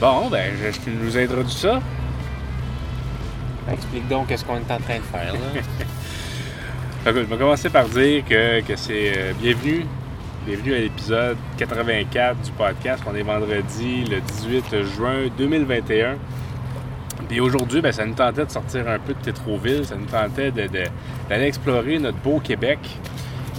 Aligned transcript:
Bon, 0.00 0.28
ben, 0.28 0.52
je, 0.60 0.72
je 0.72 0.90
nous 0.90 1.16
introduis 1.16 1.52
ça. 1.54 1.80
Explique 3.72 4.08
donc 4.08 4.26
qu'est-ce 4.28 4.44
qu'on 4.44 4.56
est 4.56 4.70
en 4.70 4.78
train 4.78 4.96
de 4.98 5.02
faire. 5.02 5.32
Là. 5.32 5.38
Que 7.04 7.12
Je 7.12 7.18
vais 7.20 7.36
commencer 7.36 7.68
par 7.68 7.84
dire 7.86 8.24
que, 8.24 8.62
que 8.62 8.76
c'est 8.76 9.12
euh, 9.18 9.32
bienvenue. 9.38 9.84
Bienvenue 10.46 10.74
à 10.74 10.78
l'épisode 10.78 11.36
84 11.58 12.40
du 12.40 12.50
podcast. 12.52 13.02
On 13.06 13.14
est 13.14 13.22
vendredi 13.22 14.04
le 14.06 14.22
18 14.22 14.82
juin 14.96 15.26
2021. 15.36 16.16
Puis 17.28 17.40
aujourd'hui, 17.40 17.82
ben, 17.82 17.92
ça 17.92 18.06
nous 18.06 18.14
tentait 18.14 18.46
de 18.46 18.50
sortir 18.50 18.88
un 18.88 18.98
peu 18.98 19.12
de 19.12 19.18
Tétroville. 19.18 19.84
Ça 19.84 19.96
nous 19.96 20.06
tentait 20.06 20.50
de- 20.50 20.66
de- 20.66 20.86
d'aller 21.28 21.44
explorer 21.44 21.98
notre 21.98 22.16
beau 22.18 22.40
Québec. 22.40 22.78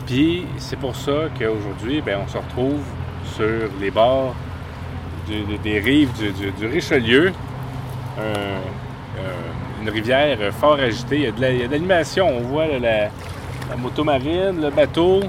Puis 0.08 0.46
c'est 0.58 0.80
pour 0.80 0.96
ça 0.96 1.30
qu'aujourd'hui, 1.38 2.02
ben, 2.02 2.22
on 2.26 2.28
se 2.28 2.38
retrouve 2.38 2.82
sur 3.36 3.70
les 3.80 3.92
bords 3.92 4.34
des 5.64 5.80
rives 5.80 6.12
du, 6.60 6.68
Richelieu. 6.68 7.32
Un- 8.18 9.82
une 9.82 9.90
rivière 9.92 10.38
fort 10.60 10.80
agitée. 10.80 11.18
Il 11.18 11.24
y 11.24 11.28
a 11.64 11.68
de 11.68 11.72
l'animation. 11.72 12.28
On 12.28 12.42
voit 12.42 12.66
la, 12.68 13.10
la 13.70 13.76
moto 13.78 14.04
marine, 14.04 14.60
le 14.62 14.70
bateau. 14.72 15.22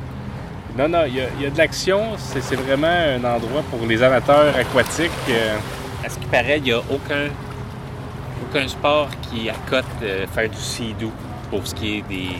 Non, 0.78 0.88
non, 0.88 1.04
il 1.06 1.16
y 1.16 1.46
a, 1.46 1.50
de 1.50 1.58
l'action. 1.58 2.16
C'est 2.16 2.56
vraiment 2.56 2.86
un 2.86 3.22
endroit 3.24 3.62
pour 3.70 3.86
les 3.86 4.02
amateurs 4.02 4.54
aquatiques. 4.56 5.10
euh, 5.28 5.56
À 6.04 6.08
ce 6.08 6.18
qui 6.18 6.26
paraît, 6.26 6.58
il 6.58 6.64
n'y 6.64 6.72
a 6.72 6.78
aucun, 6.78 7.28
aucun 8.42 8.66
sport 8.68 9.08
qui 9.30 9.50
accote 9.50 9.84
euh, 10.02 10.26
faire 10.28 10.48
du 10.48 10.56
sea-doo 10.58 11.12
pour 11.50 11.66
ce 11.66 11.74
qui 11.74 11.98
est 11.98 12.02
des, 12.08 12.30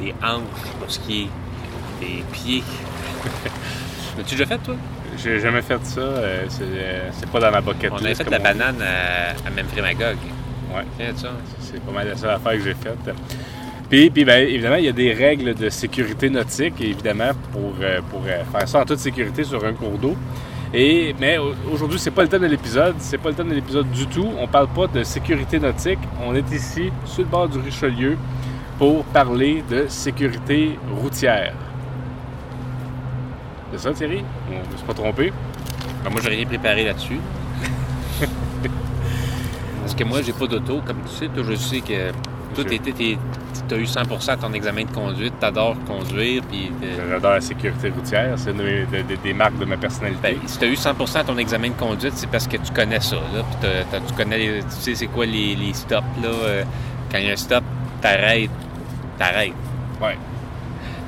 des 0.00 0.14
hanches, 0.22 0.70
pour 0.80 0.90
ce 0.90 0.98
qui 1.00 1.22
est 1.22 2.04
des 2.06 2.24
pieds. 2.32 2.62
L'as-tu 4.18 4.34
déjà 4.36 4.46
fait, 4.46 4.58
toi? 4.58 4.76
J'ai 5.22 5.40
jamais 5.40 5.62
fait 5.62 5.84
ça. 5.84 6.00
euh, 6.00 6.44
c'est 6.48 6.62
euh, 6.62 7.08
c'est 7.12 7.28
pas 7.30 7.40
dans 7.40 7.50
ma 7.50 7.60
bucket 7.60 7.90
On 7.92 7.96
list. 7.96 8.06
avait 8.06 8.14
fait 8.24 8.30
la 8.30 8.38
on 8.38 8.42
banane 8.42 8.76
à, 8.82 9.30
à 9.46 9.50
Memphis 9.50 9.80
Magog. 9.80 10.16
Ouais. 10.74 11.12
Ça. 11.16 11.28
C'est 11.60 11.80
pas 11.84 11.92
mal 11.92 12.08
la 12.08 12.16
seule 12.16 12.30
affaire 12.30 12.52
que 12.52 12.60
j'ai 12.60 12.74
faite. 12.74 12.98
Puis, 13.88 14.08
puis 14.10 14.24
ben, 14.24 14.46
évidemment, 14.48 14.76
il 14.76 14.84
y 14.84 14.88
a 14.88 14.92
des 14.92 15.12
règles 15.12 15.52
de 15.54 15.68
sécurité 15.68 16.30
nautique, 16.30 16.74
évidemment, 16.80 17.32
pour, 17.52 17.74
euh, 17.82 18.00
pour 18.08 18.22
faire 18.24 18.68
ça 18.68 18.80
en 18.80 18.84
toute 18.84 19.00
sécurité 19.00 19.42
sur 19.42 19.64
un 19.64 19.72
cours 19.72 19.98
d'eau. 19.98 20.14
Et, 20.72 21.12
mais 21.18 21.38
au- 21.38 21.54
aujourd'hui, 21.72 21.98
c'est 21.98 22.12
pas 22.12 22.22
le 22.22 22.28
thème 22.28 22.42
de 22.42 22.46
l'épisode. 22.46 22.94
C'est 22.98 23.18
pas 23.18 23.30
le 23.30 23.34
thème 23.34 23.48
de 23.48 23.54
l'épisode 23.54 23.90
du 23.90 24.06
tout. 24.06 24.28
On 24.38 24.46
parle 24.46 24.68
pas 24.68 24.86
de 24.86 25.02
sécurité 25.02 25.58
nautique. 25.58 25.98
On 26.24 26.34
est 26.36 26.48
ici, 26.52 26.92
sur 27.04 27.22
le 27.24 27.28
bord 27.28 27.48
du 27.48 27.58
Richelieu, 27.58 28.16
pour 28.78 29.02
parler 29.06 29.64
de 29.68 29.86
sécurité 29.88 30.78
routière. 31.02 31.52
C'est 33.72 33.78
ça, 33.78 33.92
Thierry? 33.92 34.24
On 34.50 34.72
ne 34.72 34.76
s'est 34.78 34.84
pas 34.86 34.94
trompé. 34.94 35.32
Ben, 36.04 36.10
moi, 36.10 36.20
j'ai 36.22 36.30
rien 36.30 36.46
préparé 36.46 36.84
là-dessus. 36.84 37.20
Parce 39.82 39.94
que 39.94 40.04
moi, 40.04 40.20
j'ai 40.22 40.32
pas 40.32 40.46
d'auto. 40.46 40.80
Comme 40.86 40.98
tu 41.06 41.14
sais, 41.14 41.28
toi, 41.28 41.42
je 41.48 41.54
sais 41.54 41.80
que 41.80 42.10
toi, 42.54 42.64
tu 42.64 43.74
as 43.74 43.78
eu 43.78 43.86
100 43.86 44.00
à 44.28 44.36
ton 44.36 44.52
examen 44.52 44.84
de 44.84 44.90
conduite, 44.90 45.32
tu 45.38 45.46
adores 45.46 45.76
conduire, 45.86 46.42
puis 46.50 46.70
J'adore 47.08 47.32
la 47.32 47.40
sécurité 47.40 47.90
routière. 47.90 48.32
C'est 48.36 48.50
une 48.50 48.58
de- 48.58 48.62
de- 48.96 49.02
de- 49.08 49.16
des 49.22 49.32
marques 49.32 49.58
de 49.58 49.64
ma 49.64 49.76
personnalité. 49.76 50.20
ben, 50.22 50.36
si 50.46 50.58
tu 50.58 50.64
as 50.64 50.68
eu 50.68 50.76
100 50.76 51.16
à 51.16 51.24
ton 51.24 51.38
examen 51.38 51.68
de 51.68 51.74
conduite, 51.74 52.12
c'est 52.16 52.28
parce 52.28 52.46
que 52.46 52.56
tu 52.56 52.72
connais 52.72 53.00
ça. 53.00 53.16
Là, 53.16 53.42
puis 53.48 53.56
t'as- 53.60 53.84
t'as- 53.98 54.04
tu 54.04 54.12
connais, 54.14 54.38
les- 54.38 54.60
tu 54.60 54.66
sais, 54.70 54.94
c'est 54.94 55.06
quoi 55.06 55.26
les, 55.26 55.54
les 55.54 55.72
stops. 55.74 56.02
Là, 56.22 56.28
euh, 56.28 56.64
quand 57.10 57.18
il 57.18 57.26
y 57.26 57.30
a 57.30 57.32
un 57.32 57.36
stop, 57.36 57.62
t'arrêtes, 58.00 58.50
t'arrêtes. 59.18 59.52
Ouais. 60.02 60.16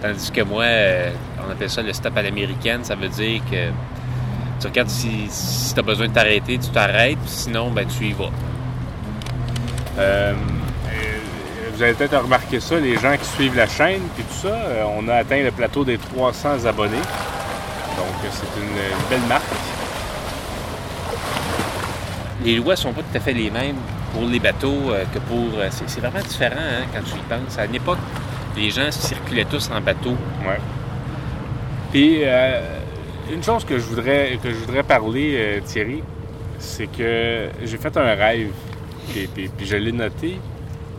Tandis 0.00 0.30
que 0.30 0.42
moi, 0.42 0.64
euh, 0.64 1.10
on 1.46 1.50
appelle 1.50 1.70
ça 1.70 1.82
le 1.82 1.92
stop 1.92 2.16
à 2.16 2.22
l'américaine. 2.22 2.84
Ça 2.84 2.94
veut 2.94 3.08
dire 3.08 3.40
que 3.50 3.68
tu 4.60 4.66
regardes 4.66 4.88
si, 4.88 5.26
si 5.28 5.74
tu 5.74 5.80
as 5.80 5.82
besoin 5.82 6.08
de 6.08 6.12
t'arrêter, 6.12 6.58
tu 6.58 6.68
t'arrêtes. 6.68 7.18
puis 7.18 7.30
Sinon, 7.30 7.70
ben, 7.70 7.86
tu 7.86 8.06
y 8.06 8.12
vas. 8.12 8.30
Euh, 9.98 10.32
euh, 10.32 11.18
vous 11.74 11.82
avez 11.82 11.94
peut-être 11.94 12.16
remarqué 12.16 12.60
ça, 12.60 12.78
les 12.78 12.96
gens 12.96 13.16
qui 13.16 13.26
suivent 13.26 13.56
la 13.56 13.66
chaîne 13.66 14.02
puis 14.14 14.24
tout 14.24 14.48
ça, 14.48 14.54
euh, 14.54 14.84
on 14.96 15.06
a 15.08 15.16
atteint 15.16 15.42
le 15.42 15.50
plateau 15.50 15.84
des 15.84 15.98
300 15.98 16.64
abonnés. 16.64 16.96
Donc 17.96 18.30
c'est 18.30 18.60
une, 18.60 19.10
belle 19.10 19.28
marque. 19.28 19.42
Les 22.44 22.56
lois 22.56 22.74
sont 22.74 22.92
pas 22.92 23.02
tout 23.02 23.16
à 23.16 23.20
fait 23.20 23.34
les 23.34 23.50
mêmes 23.50 23.76
pour 24.12 24.24
les 24.24 24.40
bateaux 24.40 24.92
que 25.12 25.18
pour. 25.20 25.60
c'est, 25.70 25.88
c'est 25.88 26.00
vraiment 26.00 26.24
différent 26.26 26.56
hein, 26.56 26.86
quand 26.92 27.02
tu 27.04 27.14
y 27.14 27.22
penses. 27.28 27.58
À 27.58 27.66
une 27.66 27.74
époque, 27.74 27.98
les 28.56 28.70
gens 28.70 28.90
circulaient 28.90 29.44
tous 29.44 29.70
en 29.70 29.80
bateau. 29.80 30.16
Ouais. 30.46 30.58
Puis 31.92 32.20
euh, 32.22 32.60
une 33.32 33.42
chose 33.42 33.64
que 33.64 33.78
je 33.78 33.84
voudrais 33.84 34.38
que 34.42 34.48
je 34.50 34.54
voudrais 34.56 34.82
parler, 34.82 35.34
euh, 35.36 35.60
Thierry, 35.64 36.02
c'est 36.58 36.86
que 36.86 37.48
j'ai 37.64 37.76
fait 37.76 37.96
un 37.96 38.14
rêve, 38.14 38.48
puis, 39.10 39.28
puis- 39.32 39.48
puis 39.56 39.66
je 39.66 39.76
l'ai 39.76 39.92
noté, 39.92 40.38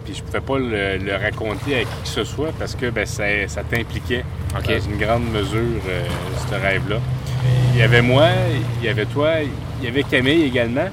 puis 0.06 0.14
je 0.14 0.22
pouvais 0.24 0.42
pas 0.42 0.58
le, 0.60 0.98
le 1.04 1.16
raconter 1.16 1.76
à 1.76 1.80
qui 1.80 2.02
que 2.04 2.08
ce 2.08 2.24
soit 2.24 2.52
parce 2.60 2.76
que 2.76 2.90
ben, 2.90 3.06
ça, 3.06 3.24
ça 3.48 3.64
t'impliquait 3.64 4.24
OK. 4.58 4.68
dans 4.68 4.80
une 4.86 4.98
grande 4.98 5.30
mesure, 5.32 5.82
euh, 5.90 6.04
ce 6.50 6.56
rêve-là. 6.56 6.98
Il 7.74 7.80
y 7.80 7.82
avait 7.84 8.02
moi, 8.02 8.28
il 8.82 8.86
y 8.86 8.90
avait 8.90 9.06
toi, 9.06 9.32
il 9.82 9.86
y 9.86 9.88
avait 9.88 10.04
Camille 10.04 10.44
également. 10.44 10.88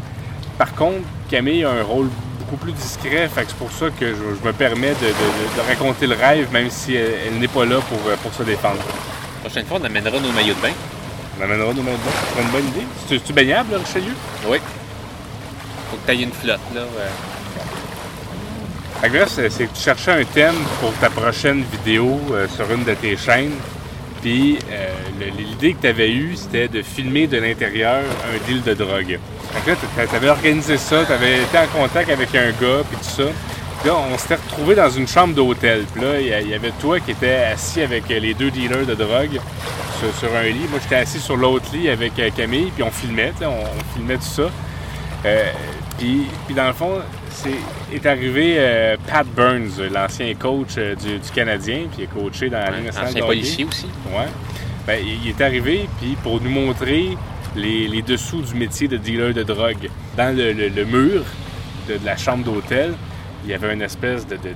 Par 0.56 0.74
contre, 0.74 1.00
Camille 1.28 1.64
a 1.64 1.70
un 1.70 1.82
rôle 1.82 2.08
beaucoup 2.38 2.56
plus 2.56 2.72
discret, 2.72 3.28
fait 3.28 3.42
que 3.42 3.48
c'est 3.50 3.56
pour 3.58 3.70
ça 3.70 3.86
que 3.90 4.08
je, 4.08 4.14
je 4.14 4.46
me 4.46 4.52
permets 4.52 4.94
de, 4.94 5.06
de- 5.06 5.56
de 5.62 5.68
raconter 5.68 6.06
le 6.06 6.14
rêve, 6.14 6.50
même 6.52 6.70
si 6.70 6.94
elle, 6.94 7.14
elle 7.26 7.38
n'est 7.38 7.48
pas 7.48 7.66
là 7.66 7.76
pour, 7.88 7.98
pour 8.22 8.32
se 8.32 8.42
défendre. 8.42 8.80
La 9.42 9.48
prochaine 9.48 9.64
fois, 9.66 9.78
on 9.80 9.84
amènera 9.84 10.18
nos 10.20 10.32
maillots 10.32 10.54
de 10.54 10.60
bain. 10.60 10.72
On 11.38 11.42
amènera 11.44 11.72
nos 11.72 11.82
mains 11.82 11.92
dedans. 11.92 12.10
Ce 12.26 12.32
serait 12.34 12.42
une 12.42 12.50
bonne 12.50 12.68
idée. 12.68 12.86
C'est- 13.08 13.18
C'est-tu 13.18 13.32
baignable, 13.32 13.72
là, 13.72 13.78
Richelieu? 13.78 14.12
Oui. 14.46 14.58
Faut 15.90 15.96
que 15.96 16.04
tu 16.04 16.10
ailles 16.10 16.22
une 16.24 16.32
flotte, 16.32 16.60
là. 16.74 16.82
là, 16.82 16.86
c'est 19.48 19.64
que 19.66 19.74
tu 19.74 19.82
cherchais 19.82 20.12
un 20.12 20.24
thème 20.24 20.56
pour 20.80 20.92
ta 20.94 21.08
prochaine 21.08 21.64
vidéo 21.72 22.20
euh, 22.32 22.46
sur 22.54 22.70
une 22.70 22.84
de 22.84 22.92
tes 22.94 23.16
chaînes. 23.16 23.54
Puis 24.20 24.58
euh, 24.70 24.88
l'idée 25.38 25.72
que 25.72 25.80
tu 25.80 25.86
avais 25.86 26.10
eue, 26.10 26.36
c'était 26.36 26.68
de 26.68 26.82
filmer 26.82 27.26
de 27.26 27.38
l'intérieur 27.38 28.02
un 28.02 28.46
deal 28.46 28.62
de 28.62 28.74
drogue. 28.74 29.18
Là, 29.66 29.74
tu 29.74 30.16
avais 30.16 30.28
organisé 30.28 30.76
ça, 30.76 31.04
tu 31.06 31.12
avais 31.12 31.40
été 31.42 31.56
en 31.58 31.66
contact 31.68 32.10
avec 32.10 32.34
un 32.34 32.50
gars, 32.50 32.82
puis 32.90 32.98
tout 32.98 33.22
ça. 33.22 33.28
Puis 33.80 33.88
là, 33.88 33.96
on 34.12 34.18
s'était 34.18 34.34
retrouvé 34.36 34.74
dans 34.74 34.90
une 34.90 35.08
chambre 35.08 35.34
d'hôtel. 35.34 35.84
Puis 35.92 36.02
là, 36.02 36.20
il 36.20 36.48
y 36.48 36.54
avait 36.54 36.72
toi 36.80 37.00
qui 37.00 37.12
étais 37.12 37.34
assis 37.52 37.80
avec 37.80 38.08
les 38.08 38.34
deux 38.34 38.50
dealers 38.50 38.84
de 38.86 38.94
drogue 38.94 39.40
sur, 39.98 40.14
sur 40.18 40.36
un 40.36 40.42
lit. 40.42 40.66
Moi, 40.70 40.78
j'étais 40.82 40.96
assis 40.96 41.18
sur 41.18 41.36
l'autre 41.36 41.66
lit 41.72 41.88
avec 41.88 42.18
euh, 42.18 42.28
Camille, 42.36 42.70
puis 42.74 42.82
on 42.82 42.90
filmait, 42.90 43.32
on, 43.40 43.46
on 43.46 43.94
filmait 43.94 44.16
tout 44.16 44.22
ça. 44.22 44.50
Euh, 45.24 45.44
puis, 45.98 46.22
puis 46.46 46.54
dans 46.54 46.66
le 46.66 46.72
fond, 46.74 46.98
c'est 47.30 47.50
est 47.94 48.04
arrivé 48.06 48.56
euh, 48.58 48.96
Pat 49.06 49.26
Burns, 49.26 49.70
l'ancien 49.92 50.34
coach 50.34 50.74
du, 50.74 51.18
du 51.18 51.30
Canadien, 51.34 51.84
puis 51.94 52.02
il 52.02 52.04
a 52.04 52.06
coaché 52.22 52.48
dans 52.50 52.58
la 52.58 52.70
Ligue 52.70 52.86
nationale 52.86 53.10
Ancien 53.10 53.26
policier 53.26 53.64
aussi. 53.64 53.86
Ouais. 54.10 54.26
Ben, 54.86 54.98
il 55.02 55.24
il 55.24 55.28
est 55.30 55.40
arrivé 55.42 55.88
puis 56.00 56.16
pour 56.22 56.40
nous 56.40 56.50
montrer 56.50 57.16
les, 57.56 57.88
les 57.88 58.02
dessous 58.02 58.40
du 58.42 58.54
métier 58.54 58.88
de 58.88 58.96
dealer 58.98 59.32
de 59.34 59.42
drogue. 59.42 59.88
Dans 60.16 60.34
le, 60.36 60.52
le- 60.52 60.68
le 60.68 60.84
mur 60.84 61.22
de, 61.88 61.94
de 61.98 62.04
la 62.06 62.16
chambre 62.16 62.44
d'hôtel, 62.44 62.94
il 63.44 63.50
y 63.50 63.54
avait 63.54 63.72
une 63.72 63.82
espèce 63.82 64.26
de, 64.26 64.36
de- 64.36 64.52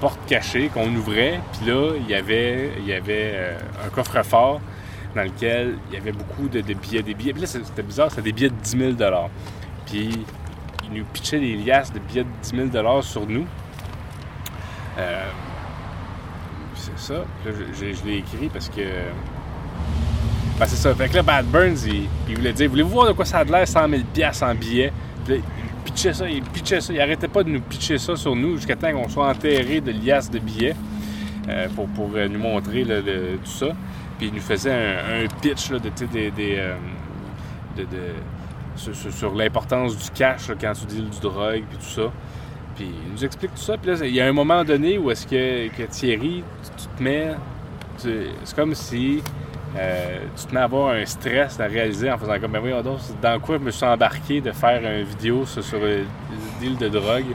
porte 0.00 0.18
cachée 0.26 0.68
qu'on 0.68 0.94
ouvrait. 0.94 1.40
Puis 1.52 1.70
là, 1.70 1.92
il 1.96 2.08
y 2.10 2.14
avait, 2.14 2.72
il 2.78 2.86
y 2.86 2.92
avait 2.92 3.32
euh, 3.34 3.58
un 3.86 3.88
coffre-fort 3.88 4.60
dans 5.14 5.22
lequel 5.22 5.78
il 5.88 5.94
y 5.94 5.96
avait 5.96 6.12
beaucoup 6.12 6.48
de, 6.48 6.60
billets. 6.60 7.02
Des 7.02 7.14
billets. 7.14 7.32
Puis 7.32 7.42
là, 7.42 7.46
c'était 7.46 7.82
bizarre, 7.82 8.10
c'était 8.10 8.22
des 8.22 8.32
billets 8.32 8.50
de 8.50 8.54
10 8.54 8.96
000 8.98 9.12
Puis 9.86 10.10
il 10.84 10.98
nous 10.98 11.04
pitchait 11.04 11.40
des 11.40 11.54
liasses 11.54 11.92
de 11.92 11.98
billets 11.98 12.24
de 12.24 12.28
10 12.42 12.70
000 12.72 13.02
sur 13.02 13.26
nous. 13.26 13.46
Euh, 14.98 15.26
c'est 16.74 16.98
ça. 16.98 17.14
Là, 17.14 17.52
je, 17.72 18.06
l'ai 18.06 18.18
écrit 18.18 18.48
parce 18.52 18.68
que. 18.68 18.82
Ben, 20.58 20.66
c'est 20.66 20.76
ça. 20.76 20.94
Fait 20.94 21.08
que 21.08 21.16
là, 21.16 21.22
Bad 21.22 21.46
Burns, 21.46 21.76
il, 21.86 22.36
voulait 22.36 22.52
dire 22.52 22.70
Voulez-vous 22.70 22.90
voir 22.90 23.08
de 23.08 23.12
quoi 23.12 23.24
ça 23.24 23.38
a 23.38 23.44
de 23.44 23.52
l'air 23.52 23.68
100 23.68 23.88
000 23.88 24.02
en 24.42 24.54
billets? 24.54 24.92
Pitchait 25.86 26.12
ça, 26.12 26.28
il 26.28 26.42
pitchait 26.42 26.80
ça. 26.80 26.92
Il 26.92 27.00
arrêtait 27.00 27.28
pas 27.28 27.42
de 27.42 27.50
nous 27.50 27.60
pitcher 27.60 27.98
ça 27.98 28.16
sur 28.16 28.34
nous 28.34 28.56
jusqu'à 28.56 28.76
temps 28.76 28.92
qu'on 28.92 29.08
soit 29.08 29.28
enterré 29.28 29.80
de 29.80 29.92
liasses 29.92 30.30
de 30.30 30.38
billets 30.38 30.76
euh, 31.48 31.68
pour, 31.68 32.10
euh, 32.14 32.28
nous 32.28 32.38
montrer 32.38 32.84
tout 32.84 33.50
ça. 33.50 33.68
Puis 34.18 34.28
il 34.28 34.34
nous 34.34 34.40
faisait 34.40 34.72
un, 34.72 35.26
pitch 35.40 35.70
de, 35.70 35.78
des, 35.78 36.56
euh, 36.58 36.74
sur, 38.76 39.34
l'importance 39.34 39.96
du 39.96 40.10
cash 40.10 40.50
quand 40.60 40.72
tu 40.72 40.86
deals 40.86 41.10
du 41.10 41.20
drogue 41.20 41.64
puis 41.68 41.78
tout 41.78 41.84
ça. 41.84 42.12
Puis 42.74 42.86
il 42.86 43.12
nous 43.12 43.24
explique 43.24 43.54
tout 43.54 43.62
ça. 43.62 43.76
Puis 43.76 43.90
là, 43.90 44.04
il 44.04 44.14
y 44.14 44.20
a 44.20 44.26
un 44.26 44.32
moment 44.32 44.64
donné 44.64 44.98
où 44.98 45.10
est-ce 45.10 45.26
que, 45.26 45.86
Thierry, 45.86 46.42
tu, 46.76 46.86
te 46.86 47.02
mets... 47.02 47.34
C'est 47.98 48.54
comme 48.54 48.74
si 48.74 49.22
euh, 49.76 50.18
tu 50.36 50.46
te 50.46 50.54
mets 50.54 50.60
à 50.60 50.64
avoir 50.64 50.90
un 50.90 51.04
stress 51.04 51.60
à 51.60 51.66
réaliser 51.66 52.10
en 52.10 52.18
faisant 52.18 52.38
comme, 52.40 52.52
ben 52.52 52.60
oui, 52.62 52.70
dans 53.22 53.40
quoi 53.40 53.58
je 53.58 53.62
me 53.62 53.70
suis 53.70 53.84
embarqué 53.84 54.40
de 54.40 54.52
faire 54.52 54.82
une 54.82 55.04
vidéo 55.04 55.44
sur, 55.46 55.62
sur 55.62 55.78
le, 55.78 56.04
deal 56.60 56.76
de 56.76 56.88
drogue. 56.88 57.34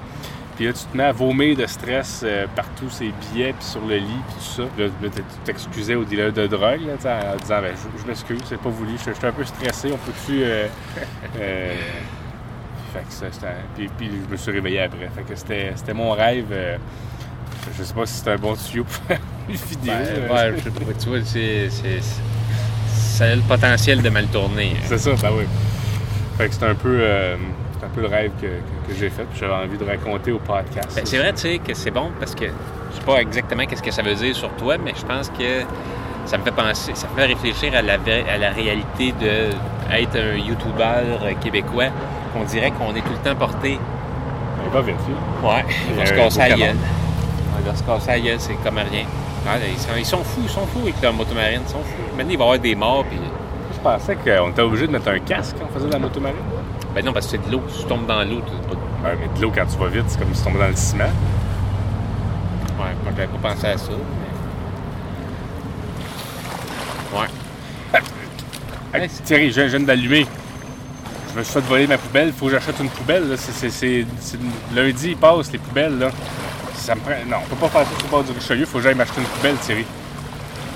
Puis 0.56 0.66
là, 0.66 0.74
tu 0.74 0.84
te 0.86 0.98
mets 0.98 1.06
à 1.06 1.12
vomir 1.12 1.56
de 1.56 1.66
stress 1.66 2.22
euh, 2.24 2.46
partout, 2.56 2.90
ces 2.90 3.12
billets, 3.34 3.54
puis 3.54 3.66
sur 3.66 3.86
le 3.86 3.98
lit, 3.98 4.06
puis 4.28 4.36
tout 4.36 4.62
ça. 4.62 4.64
Là, 4.78 4.88
tu 5.02 5.22
t'excusais 5.46 5.96
au 5.96 6.04
dealer 6.04 6.34
de 6.34 6.48
drogue, 6.48 6.82
là, 6.86 6.94
en 6.94 7.38
disant 7.38 7.62
ben, 7.62 7.74
je, 7.76 8.02
je 8.02 8.08
m'excuse, 8.08 8.42
c'est 8.46 8.60
pas 8.60 8.70
voulu, 8.70 8.94
je 8.98 9.14
j'étais 9.14 9.28
un 9.28 9.32
peu 9.32 9.46
stressé, 9.46 9.92
on 9.92 9.98
peut-tu. 9.98 10.44
Euh, 10.44 10.68
euh, 11.40 11.76
fait 12.94 13.04
que 13.08 13.32
ça. 13.32 13.48
Puis, 13.76 13.90
puis 13.98 14.10
je 14.28 14.32
me 14.32 14.38
suis 14.38 14.52
réveillé 14.52 14.82
après. 14.82 15.10
Fait 15.16 15.24
que 15.24 15.36
c'était 15.36 15.94
mon 15.94 16.12
rêve. 16.12 16.48
euh, 16.52 16.78
je 17.78 17.84
sais 17.84 17.94
pas 17.94 18.06
si 18.06 18.16
c'était 18.16 18.32
un 18.32 18.38
bon 18.38 18.56
tuyau 18.56 18.84
pour 18.84 18.94
faire 18.94 19.20
une 19.48 19.56
vidéo. 19.56 19.94
Ben, 19.94 20.28
là. 20.28 20.34
ouais, 20.34 20.58
je 20.58 20.64
sais 20.64 20.70
pas, 20.72 20.94
tu 21.00 21.10
vois, 21.10 21.20
c'est, 21.24 21.70
c'est, 21.70 22.02
ça 23.22 23.32
a 23.32 23.36
le 23.36 23.42
potentiel 23.42 24.02
de 24.02 24.10
mal 24.10 24.26
tourner. 24.28 24.76
C'est 24.86 24.98
ça, 24.98 25.12
ben 25.22 25.30
oui. 25.38 25.44
Fait 26.38 26.48
que 26.48 26.54
c'est 26.56 26.66
un 26.66 26.74
peu. 26.76 26.98
euh, 27.02 27.36
un 27.84 27.88
peu 27.96 28.02
le 28.02 28.08
rêve 28.08 28.32
que, 28.40 28.46
que- 28.48 28.94
que 28.94 29.00
j'ai 29.00 29.10
fait, 29.10 29.24
puis 29.24 29.40
j'avais 29.40 29.54
envie 29.54 29.78
de 29.78 29.84
raconter 29.84 30.32
au 30.32 30.38
podcast. 30.40 30.90
Ben, 30.96 31.02
c'est 31.06 31.18
vrai, 31.18 31.34
tu 31.34 31.40
sais, 31.42 31.58
que 31.60 31.74
c'est 31.74 31.90
bon 31.92 32.10
parce 32.20 32.34
que 32.36 32.46
je 32.46 32.96
sais 33.00 33.06
pas 33.06 33.18
exactement 33.22 33.66
qu'est-ce 33.66 33.82
que 33.84 33.92
ça 33.92 34.02
veut 34.04 34.14
dire 34.16 34.36
sur 34.36 34.50
toi, 34.52 34.76
mais 34.84 34.94
je 35.00 35.04
pense 35.06 35.30
que 35.30 35.64
ça 36.26 36.38
me 36.38 36.44
fait 36.44 36.52
penser, 36.52 36.92
ça 36.94 37.08
me 37.10 37.20
fait 37.20 37.26
réfléchir 37.28 37.74
à 37.76 37.82
la, 37.82 37.94
à 37.94 38.38
la 38.38 38.50
réalité 38.52 39.14
de 39.20 39.50
être 39.96 40.16
un 40.16 40.38
YouTuber 40.38 41.36
québécois. 41.44 41.86
On 42.40 42.44
dirait 42.44 42.72
qu'on 42.72 42.94
est 42.96 43.02
tout 43.02 43.14
le 43.14 43.30
temps 43.30 43.36
porté. 43.36 43.78
Il 44.66 44.72
va 44.72 44.82
vite. 44.82 44.96
Ouais, 45.44 45.66
il 45.90 45.96
va 45.96 46.06
se 46.06 46.14
casser 46.14 46.38
beau 46.38 46.44
la 46.44 46.50
canon. 46.50 46.66
gueule. 46.66 46.76
Il 47.60 47.66
va 47.68 47.76
se 47.76 47.84
casser 47.84 48.08
la 48.12 48.20
gueule, 48.20 48.40
c'est 48.40 48.54
comme 48.64 48.78
rien. 48.78 49.06
Ouais, 49.46 49.60
ils, 49.98 50.06
sont 50.06 50.24
fous, 50.24 50.42
ils 50.44 50.50
sont 50.50 50.68
fous 50.68 50.82
avec 50.82 51.02
leur 51.02 51.14
motomarine, 51.14 51.62
ils 51.66 51.72
sont 51.72 51.80
fous. 51.80 52.16
Maintenant, 52.16 52.32
il 52.32 52.38
va 52.38 52.44
y 52.44 52.48
avoir 52.48 52.60
des 52.60 52.76
morts, 52.76 53.06
puis. 53.06 53.18
Je 53.74 53.80
pensais 53.80 54.16
qu'on 54.16 54.52
était 54.52 54.62
obligé 54.62 54.86
de 54.86 54.92
mettre 54.92 55.08
un 55.08 55.18
casque 55.20 55.56
quand 55.58 55.66
on 55.68 55.74
faisait 55.74 55.88
de 55.88 55.92
la 55.94 56.00
motomarine. 56.00 56.38
Ben 56.94 57.04
non, 57.04 57.14
parce 57.14 57.26
que 57.26 57.32
c'est 57.32 57.48
de 57.48 57.52
l'eau. 57.52 57.64
Si 57.70 57.82
tu 57.82 57.86
tombes 57.88 58.06
dans 58.06 58.24
l'eau, 58.24 58.42
tu 58.42 58.52
pas. 58.68 59.10
Ouais, 59.10 59.18
mais 59.20 59.28
de 59.36 59.42
l'eau, 59.42 59.52
quand 59.56 59.66
tu 59.66 59.78
vas 59.78 59.88
vite, 59.88 60.04
c'est 60.08 60.20
comme 60.20 60.32
si 60.34 60.42
tu 60.42 60.48
tombais 60.48 60.60
dans 60.60 60.68
le 60.68 60.76
ciment. 60.76 61.06
Ouais, 61.06 62.94
moi, 63.04 63.12
j'avais 63.16 63.28
pas 63.28 63.50
pensé 63.50 63.68
à 63.68 63.78
ça. 63.78 63.92
Mais... 67.14 67.20
Ouais. 67.20 67.28
Hey, 68.94 69.10
Thierry, 69.24 69.52
je 69.52 69.62
je 69.62 69.78
viens 69.78 69.80
d'allumer. 69.80 70.28
Je 71.34 71.40
me 71.40 71.44
suis 71.44 71.54
fait 71.54 71.62
voler 71.62 71.88
ma 71.88 71.98
poubelle. 71.98 72.28
Il 72.28 72.34
faut 72.34 72.46
que 72.48 72.52
j'achète 72.52 72.80
une 72.80 72.90
poubelle. 72.90 73.30
là. 73.30 73.36
Lundi, 74.76 75.10
ils 75.12 75.18
passent, 75.18 75.52
les 75.52 75.60
poubelles. 75.60 75.98
Là. 75.98 76.10
Ça 76.82 76.96
me 76.96 77.02
prend... 77.02 77.12
Non, 77.28 77.38
on 77.46 77.48
peut 77.48 77.56
pas 77.58 77.70
faire 77.70 77.82
ça 77.84 77.94
sur 77.96 78.04
le 78.06 78.10
bord 78.10 78.24
du 78.24 78.32
Richelieu. 78.32 78.62
Il 78.62 78.66
faut 78.66 78.80
que 78.80 78.84
j'aille 78.84 78.96
m'acheter 78.96 79.22
une 79.22 79.28
poubelle, 79.28 79.56
Thierry. 79.58 79.86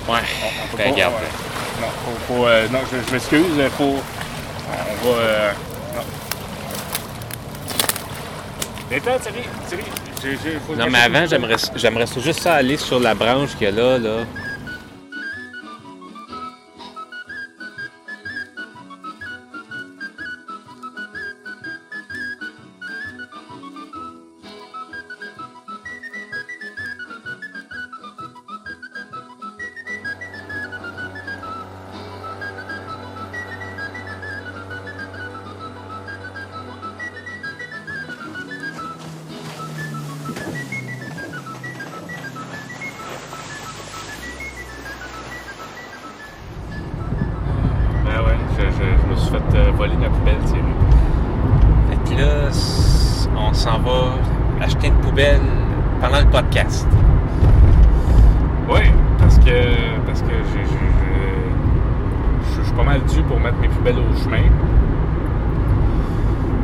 Ouais. 0.08 0.18
On 0.64 0.68
peut 0.68 0.76
Ben, 0.78 0.84
pas- 0.84 0.90
regarde. 0.92 1.14
ouais. 1.14 1.80
Non, 1.80 1.86
faut, 2.04 2.34
faut, 2.34 2.46
euh, 2.46 2.68
non 2.72 2.78
je, 2.90 2.96
je 3.08 3.12
m'excuse. 3.12 3.44
il 3.58 3.68
Faut... 3.70 3.96
On 5.04 5.08
va... 5.08 5.16
euh, 5.18 5.52
Non. 5.96 6.02
Attends, 8.96 9.18
Thierry. 9.20 9.42
Thierry. 10.20 10.58
faut 10.66 10.76
Non, 10.76 10.86
mais 10.88 10.98
avant, 11.00 11.26
j'aimerais, 11.26 12.06
juste 12.22 12.40
ça 12.40 12.54
aller 12.54 12.76
sur 12.76 13.00
la 13.00 13.14
branche 13.14 13.50
qu'il 13.56 13.62
y 13.62 13.66
a 13.66 13.72
là, 13.72 13.98
là. 13.98 14.24
Voler 49.76 49.96
ma 49.96 50.08
poubelle, 50.08 50.38
Thierry. 50.46 50.62
Fait 51.90 52.14
que 52.14 52.20
là, 52.20 52.50
on 53.38 53.52
s'en 53.52 53.78
va 53.80 54.14
acheter 54.64 54.88
une 54.88 54.94
poubelle 54.94 55.40
pendant 56.00 56.20
le 56.20 56.26
podcast. 56.26 56.86
Oui, 58.68 58.80
parce 59.18 59.38
que 59.38 59.50
parce 60.06 60.22
que 60.22 60.28
je 62.58 62.62
suis 62.64 62.72
pas 62.74 62.82
mal 62.84 63.00
dû 63.04 63.22
pour 63.22 63.38
mettre 63.40 63.58
mes 63.58 63.68
poubelles 63.68 63.96
au 63.98 64.16
chemin. 64.22 64.42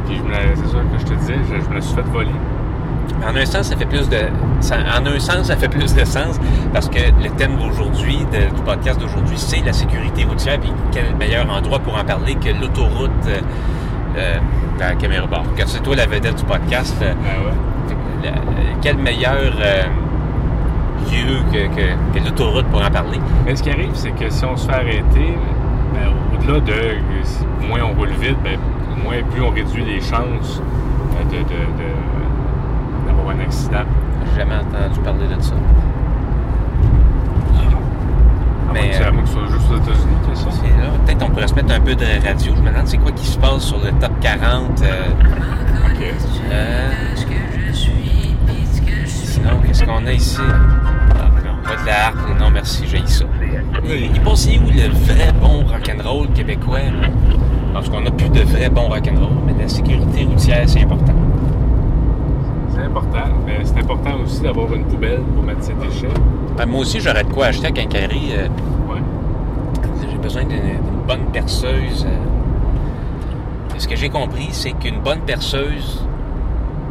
Puis 0.06 0.16
je 0.16 0.22
me 0.22 0.30
la- 0.30 0.56
c'est 0.56 0.66
ça 0.66 0.78
que 0.78 0.98
je 0.98 1.04
te 1.04 1.14
disais, 1.14 1.36
je, 1.48 1.60
je 1.64 1.70
me 1.74 1.80
suis 1.80 1.94
fait 1.94 2.02
voler. 2.02 2.30
En 3.24 3.36
un 3.36 3.44
sens, 3.44 3.68
ça 3.68 3.76
fait 3.76 3.86
plus 3.86 4.08
de. 4.08 4.16
ça- 4.60 4.76
en 5.00 5.06
un 5.06 5.18
sens, 5.20 5.46
ça 5.46 5.56
fait 5.56 5.68
plus 5.68 5.94
de 5.94 6.04
sens 6.04 6.40
parce 6.72 6.88
que 6.88 6.98
le 7.22 7.30
thème 7.36 7.56
d'aujourd'hui, 7.56 8.18
du 8.32 8.62
podcast 8.64 9.00
d'aujourd'hui, 9.00 9.36
c'est 9.38 9.64
la 9.64 9.72
sécurité 9.72 10.24
routière. 10.24 10.58
Puis 10.58 10.72
quel 10.92 11.14
meilleur 11.16 11.48
endroit 11.50 11.78
pour 11.78 11.96
en 11.96 12.04
parler 12.04 12.34
que 12.34 12.48
l'autoroute 12.60 13.10
euh, 13.28 13.38
euh, 14.18 14.34
dans 14.78 14.86
la 14.88 14.94
caméra 14.96 15.26
bar. 15.26 15.44
Quand 15.56 15.64
c'est 15.66 15.82
toi 15.82 15.94
la 15.96 16.06
vedette 16.06 16.34
du 16.36 16.44
podcast, 16.44 16.96
euh, 17.02 17.12
Ben 17.14 17.46
ouais? 17.46 17.96
la- 18.24 18.30
la- 18.30 18.76
quel 18.82 18.96
meilleur 18.96 19.52
euh, 19.60 19.82
lieu 21.10 21.38
que, 21.52 21.66
que- 21.74 22.18
que 22.18 22.24
l'autoroute 22.24 22.66
pour 22.66 22.82
en 22.84 22.90
parler? 22.90 23.18
Mais 23.44 23.54
ce 23.56 23.62
qui 23.62 23.70
arrive, 23.70 23.90
c'est 23.94 24.10
que 24.12 24.28
si 24.30 24.44
on 24.44 24.56
se 24.56 24.66
fait 24.66 24.74
arrêter, 24.74 25.36
ben, 25.94 26.10
au-delà 26.38 26.60
de 26.60 26.72
euh, 26.72 27.68
moins 27.68 27.80
on 27.82 27.94
roule 27.96 28.10
vite, 28.20 28.36
ben, 28.42 28.58
moins 29.04 29.16
plus 29.30 29.42
on 29.42 29.50
réduit 29.50 29.84
les 29.84 30.00
chances 30.00 30.60
euh, 30.60 31.24
de, 31.30 31.38
de- 31.38 31.42
de- 31.42 32.21
un 33.30 33.40
accident. 33.40 33.84
J'ai 34.34 34.40
jamais 34.40 34.54
entendu 34.56 35.00
parler 35.00 35.26
de 35.36 35.40
ça. 35.42 35.54
À 38.68 38.72
Mais, 38.72 38.88
que 38.88 38.94
c'est- 38.94 39.02
euh, 39.02 39.08
à 39.08 39.10
moins 39.12 39.22
que 39.22 39.28
ce 39.28 39.34
soit 39.34 39.46
juste 39.48 39.70
aux 39.70 39.76
États-Unis 39.76 40.16
que 40.30 40.34
ça. 40.38 40.46
C'est 40.50 40.68
là. 40.68 40.90
Peut-être 41.04 41.22
on 41.24 41.30
pourrait 41.30 41.48
se 41.48 41.54
mettre 41.54 41.74
un 41.74 41.80
peu 41.80 41.94
de 41.94 42.04
radio. 42.26 42.52
Je 42.56 42.62
me 42.62 42.70
demande 42.70 42.86
c'est 42.86 42.96
quoi 42.98 43.12
qui 43.12 43.26
se 43.26 43.38
passe 43.38 43.62
sur 43.64 43.78
le 43.78 43.90
top 43.92 44.12
40. 44.20 44.82
euh, 44.82 45.02
Ok. 45.86 46.02
euh, 46.52 46.90
sinon, 49.06 49.50
qu'est-ce 49.66 49.84
qu'on 49.84 50.06
a 50.06 50.12
ici? 50.12 50.38
Ah, 50.40 51.28
pas 51.64 51.80
de 51.82 51.86
la 51.86 52.06
harpe. 52.06 52.38
Non, 52.40 52.50
merci, 52.50 52.84
j'ai 52.86 53.02
ça. 53.06 53.24
Il, 53.84 53.90
il 53.90 54.16
est 54.16 54.20
passé 54.20 54.58
où 54.62 54.68
le 54.70 54.88
vrai 54.88 55.32
bon 55.40 55.64
rock'n'roll 55.66 56.28
québécois? 56.28 56.78
Parce 57.74 57.88
qu'on 57.88 58.00
n'a 58.02 58.10
plus 58.10 58.28
de 58.28 58.40
vrai 58.40 58.68
bon 58.70 58.88
rock'n'roll, 58.88 59.32
mais 59.46 59.54
la 59.60 59.68
sécurité 59.68 60.24
routière, 60.24 60.62
c'est 60.66 60.82
important. 60.82 61.12
C'est 62.74 62.82
important, 62.82 63.28
mais 63.46 63.58
c'est 63.64 63.78
important 63.78 64.20
aussi 64.24 64.40
d'avoir 64.42 64.72
une 64.72 64.84
poubelle 64.84 65.20
pour 65.34 65.42
mettre 65.42 65.62
ses 65.62 65.74
déchets. 65.74 66.08
Ben, 66.56 66.66
moi 66.66 66.80
aussi, 66.80 67.00
j'aurais 67.00 67.24
de 67.24 67.32
quoi 67.32 67.46
acheter 67.46 67.66
à 67.66 67.70
Quincaillerie. 67.70 68.32
euh, 68.36 68.48
Ouais. 68.88 69.00
J'ai 70.10 70.18
besoin 70.18 70.44
d'une 70.44 70.78
bonne 71.06 71.24
perceuse. 71.32 72.06
euh. 72.06 73.78
Ce 73.78 73.86
que 73.88 73.96
j'ai 73.96 74.08
compris, 74.08 74.48
c'est 74.52 74.72
qu'une 74.72 75.00
bonne 75.00 75.20
perceuse, 75.20 76.02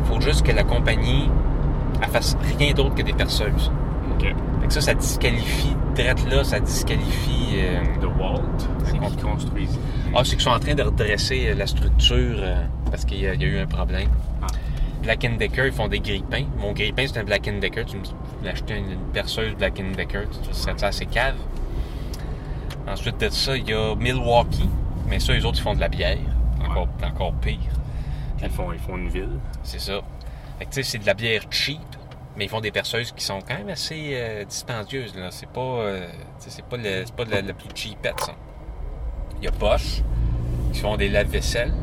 il 0.03 0.05
faut 0.13 0.19
juste 0.21 0.45
que 0.45 0.51
la 0.51 0.63
compagnie 0.63 1.29
elle 2.03 2.09
fasse 2.09 2.35
rien 2.57 2.73
d'autre 2.73 2.95
que 2.95 3.03
des 3.03 3.13
perceuses. 3.13 3.71
OK. 4.17 4.23
Fait 4.61 4.67
que 4.67 4.73
ça, 4.73 4.81
ça 4.81 4.93
disqualifie, 4.95 5.75
direct 5.95 6.27
là, 6.31 6.43
ça 6.43 6.59
disqualifie. 6.59 7.55
euh, 7.57 7.79
De 8.01 8.07
Walt, 8.07 8.41
c'est 8.83 8.97
qui 8.99 9.15
construisent. 9.23 9.79
Ah, 10.15 10.21
c'est 10.23 10.31
qu'ils 10.31 10.41
sont 10.41 10.49
en 10.49 10.59
train 10.59 10.73
de 10.73 10.81
redresser 10.83 11.49
euh, 11.49 11.55
la 11.55 11.67
structure 11.67 12.37
euh, 12.39 12.63
parce 12.89 13.05
qu'il 13.05 13.19
y, 13.21 13.27
a 13.27 13.35
il 13.35 13.41
y 13.41 13.45
a 13.45 13.47
eu 13.47 13.59
un 13.59 13.67
problème. 13.67 14.09
Ah. 14.41 14.47
Black 15.01 15.19
Decker, 15.37 15.67
ils 15.67 15.71
font 15.71 15.87
des 15.87 15.99
grille-pains. 15.99 16.45
Mon 16.57 16.73
grille-pain, 16.73 17.05
c'est 17.07 17.19
un 17.19 17.23
Black 17.23 17.43
Decker. 17.43 17.85
Tu 17.85 17.97
me 17.97 18.03
dis, 18.03 18.13
acheter 18.47 18.75
une, 18.75 18.91
une 18.91 19.11
perceuse 19.13 19.55
Black 19.55 19.73
Decker. 19.73 20.27
Tu 20.29 20.53
sais, 20.53 20.71
ça 20.77 20.87
assez 20.87 21.05
cave. 21.05 21.35
Ensuite 22.87 23.19
de 23.19 23.29
ça, 23.29 23.55
il 23.57 23.69
y 23.69 23.73
a 23.73 23.95
Milwaukee. 23.95 24.69
Mais 25.07 25.19
ça, 25.19 25.33
les 25.33 25.43
autres, 25.45 25.57
ils 25.57 25.63
font 25.63 25.75
de 25.75 25.79
la 25.79 25.89
bière. 25.89 26.17
Encore, 26.63 26.87
encore 27.03 27.33
pire. 27.33 27.57
Ils 28.41 28.49
font, 28.49 28.71
ils 28.71 28.79
font 28.79 28.97
une 28.97 29.09
ville. 29.09 29.39
C'est 29.63 29.79
ça. 29.79 30.01
Fait 30.59 30.65
que, 30.65 30.71
tu 30.71 30.83
sais, 30.83 30.83
c'est 30.83 30.97
de 30.99 31.05
la 31.05 31.13
bière 31.13 31.41
cheap, 31.49 31.79
mais 32.37 32.45
ils 32.45 32.49
font 32.49 32.61
des 32.61 32.71
perceuses 32.71 33.11
qui 33.11 33.23
sont 33.23 33.39
quand 33.47 33.55
même 33.55 33.69
assez 33.69 34.11
euh, 34.13 34.45
dispendieuses. 34.45 35.15
Là. 35.15 35.29
C'est 35.31 35.49
pas, 35.49 35.59
euh, 35.61 36.07
c'est 36.37 36.63
pas, 36.65 36.77
le, 36.77 37.03
c'est 37.05 37.15
pas 37.15 37.25
le, 37.25 37.47
le 37.47 37.53
plus 37.53 37.69
cheapette, 37.75 38.19
ça. 38.19 38.33
Il 39.39 39.45
y 39.45 39.47
a 39.47 39.51
Bosch, 39.51 40.03
qui 40.71 40.79
font 40.79 40.97
des 40.97 41.09
lave-vaisselle. 41.09 41.73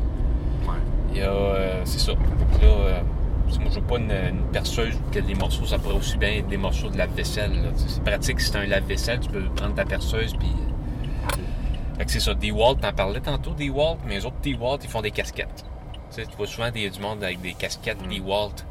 Il 1.11 1.17
y 1.17 1.21
a, 1.21 1.29
euh, 1.31 1.81
c'est 1.85 1.99
ça. 1.99 2.13
Que 2.13 2.65
là, 2.65 2.71
euh, 2.71 3.01
si 3.49 3.59
moi, 3.59 3.69
je 3.73 3.79
veux 3.79 3.85
pas 3.85 3.97
une, 3.97 4.11
une 4.11 4.43
perceuse 4.51 4.97
que 5.11 5.19
des 5.19 5.33
morceaux, 5.35 5.65
ça 5.65 5.79
pourrait 5.79 5.95
aussi 5.95 6.17
bien 6.17 6.29
être 6.33 6.47
des 6.47 6.57
morceaux 6.57 6.89
de 6.89 6.97
lave-vaisselle. 6.97 7.71
C'est 7.75 8.03
pratique 8.03 8.39
si 8.41 8.51
c'est 8.51 8.57
un 8.57 8.65
lave-vaisselle, 8.65 9.19
tu 9.19 9.29
peux 9.29 9.43
prendre 9.55 9.75
ta 9.75 9.85
perceuse, 9.85 10.33
puis... 10.37 10.47
euh, 10.49 11.97
Fait 11.97 12.05
que 12.05 12.11
c'est 12.11 12.19
ça. 12.19 12.33
DeWalt, 12.33 12.79
t'en 12.81 12.93
parlais 12.93 13.19
tantôt, 13.21 13.51
DeWalt, 13.51 13.97
mais 14.05 14.15
les 14.15 14.25
autres 14.25 14.39
DeWalt, 14.43 14.79
ils 14.83 14.89
font 14.89 15.01
des 15.01 15.11
casquettes. 15.11 15.65
Tu 16.11 16.21
sais, 16.21 16.25
tu 16.27 16.35
vois 16.37 16.47
souvent 16.47 16.71
des, 16.71 16.89
du 16.89 16.99
monde 16.99 17.23
avec 17.23 17.41
des 17.41 17.53
casquettes 17.53 17.99
DeWalt. 18.07 18.65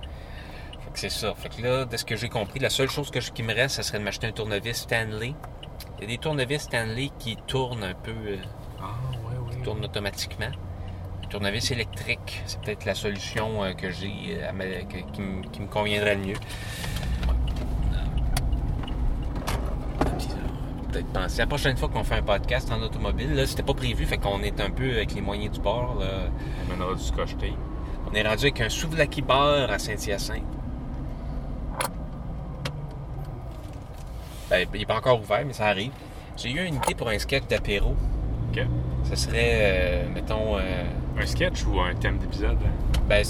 Fait 0.85 0.93
que 0.93 0.99
c'est 0.99 1.11
ça. 1.11 1.35
Fait 1.37 1.49
que 1.49 1.61
là, 1.63 1.85
de 1.85 1.97
ce 1.97 2.05
que 2.05 2.17
j'ai 2.17 2.29
compris, 2.29 2.59
la 2.61 2.71
seule 2.71 2.89
chose 2.89 3.11
que 3.11 3.21
je- 3.21 3.33
qui 3.33 3.43
me 3.43 3.55
reste, 3.55 3.77
ça 3.77 3.83
serait 3.83 3.99
de 3.99 4.05
m'acheter 4.05 4.27
un 4.29 4.33
tournevis 4.33 4.77
Stanley. 4.79 5.35
Il 5.99 6.03
y 6.03 6.05
a 6.05 6.07
des 6.09 6.19
tournevis 6.19 6.63
Stanley 6.63 7.11
qui 7.19 7.37
tournent 7.47 7.83
un 7.85 7.95
peu, 7.95 8.11
euh, 8.13 8.37
Ah, 8.81 8.85
ouais, 9.29 9.57
ouais. 9.57 9.63
tournent 9.63 9.85
automatiquement. 9.85 10.51
Tournevis 11.29 11.71
électrique, 11.71 12.43
c'est 12.47 12.61
peut-être 12.61 12.85
la 12.85 12.95
solution 12.95 13.63
euh, 13.65 13.73
que 13.73 13.91
j'ai 13.91 14.11
euh, 14.43 14.83
qui, 15.13 15.21
me- 15.21 15.43
qui 15.43 15.61
me 15.61 15.67
conviendrait 15.67 16.15
le 16.17 16.23
mieux. 16.27 16.37
Peut-être 20.91 21.07
penser. 21.13 21.39
La 21.39 21.47
prochaine 21.47 21.77
fois 21.77 21.89
qu'on 21.89 22.03
fait 22.05 22.15
un 22.17 22.23
podcast 22.23 22.73
en 22.73 22.81
automobile, 22.83 23.35
là, 23.35 23.47
c'était 23.47 23.63
pas 23.63 23.75
prévu, 23.75 24.07
fait 24.07 24.17
qu'on 24.19 24.43
est 24.43 24.59
un 24.61 24.71
peu 24.71 24.91
avec 24.91 25.15
les 25.15 25.21
moyens 25.21 25.53
du 25.55 25.61
bord. 25.61 25.97
là. 26.01 26.07
On 26.67 26.71
mènera 26.73 26.95
du 26.95 27.03
scotch 27.03 27.37
tape. 27.37 27.51
On 28.11 28.15
est 28.15 28.23
rendu 28.27 28.45
avec 28.47 28.61
un 28.63 28.71
souvlaki 28.71 29.21
bar 29.21 29.71
à 29.71 29.79
Saint-Hyacinthe. 29.79 30.43
Ben, 34.49 34.67
il 34.73 34.79
n'est 34.81 34.87
pas 34.87 34.97
encore 34.97 35.21
ouvert, 35.21 35.45
mais 35.47 35.53
ça 35.53 35.67
arrive. 35.67 35.93
J'ai 36.39 36.51
eu 36.51 36.65
une 36.65 36.77
idée 36.77 36.95
pour 36.95 37.09
un 37.11 37.19
sketch 37.19 37.47
d'apéro. 37.49 37.95
OK. 38.51 38.61
Ça 39.05 39.15
serait, 39.17 39.51
euh, 39.53 40.09
mettons, 40.15 40.57
euh, 40.57 40.85
Un 41.21 41.27
sketch 41.27 41.65
ou 41.67 41.81
un 41.81 41.95
thème 41.95 42.19
d'épisode? 42.19 42.59
ben, 43.09 43.25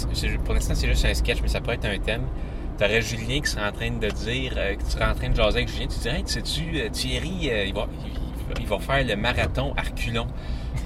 pour 0.45 0.55
l'instant, 0.55 0.75
c'est 0.75 0.89
juste 0.89 1.05
un 1.05 1.15
sketch, 1.15 1.39
mais 1.41 1.49
ça 1.49 1.61
pourrait 1.61 1.77
être 1.77 1.87
un 1.87 1.99
thème. 1.99 2.27
T'aurais 2.79 3.01
Julien 3.01 3.41
qui 3.41 3.51
serait 3.51 3.67
en 3.67 3.73
train 3.73 3.91
de 3.91 4.09
dire, 4.09 4.55
euh, 4.57 4.75
tu 4.77 4.91
serais 4.91 5.07
en 5.07 5.15
train 5.15 5.31
de 5.31 5.37
jaser 5.37 5.59
avec 5.59 5.69
Julien, 5.69 5.87
tu 5.87 5.99
dirais, 5.99 6.19
hey, 6.19 6.25
tu 6.25 6.33
sais-tu, 6.33 6.81
euh, 6.81 6.89
Thierry, 6.91 7.51
euh, 7.51 7.65
il, 7.65 7.75
va, 7.75 7.87
il, 8.61 8.67
va 8.67 8.79
faire 8.79 9.05
le 9.05 9.17
marathon 9.17 9.73
Arculon. 9.77 10.27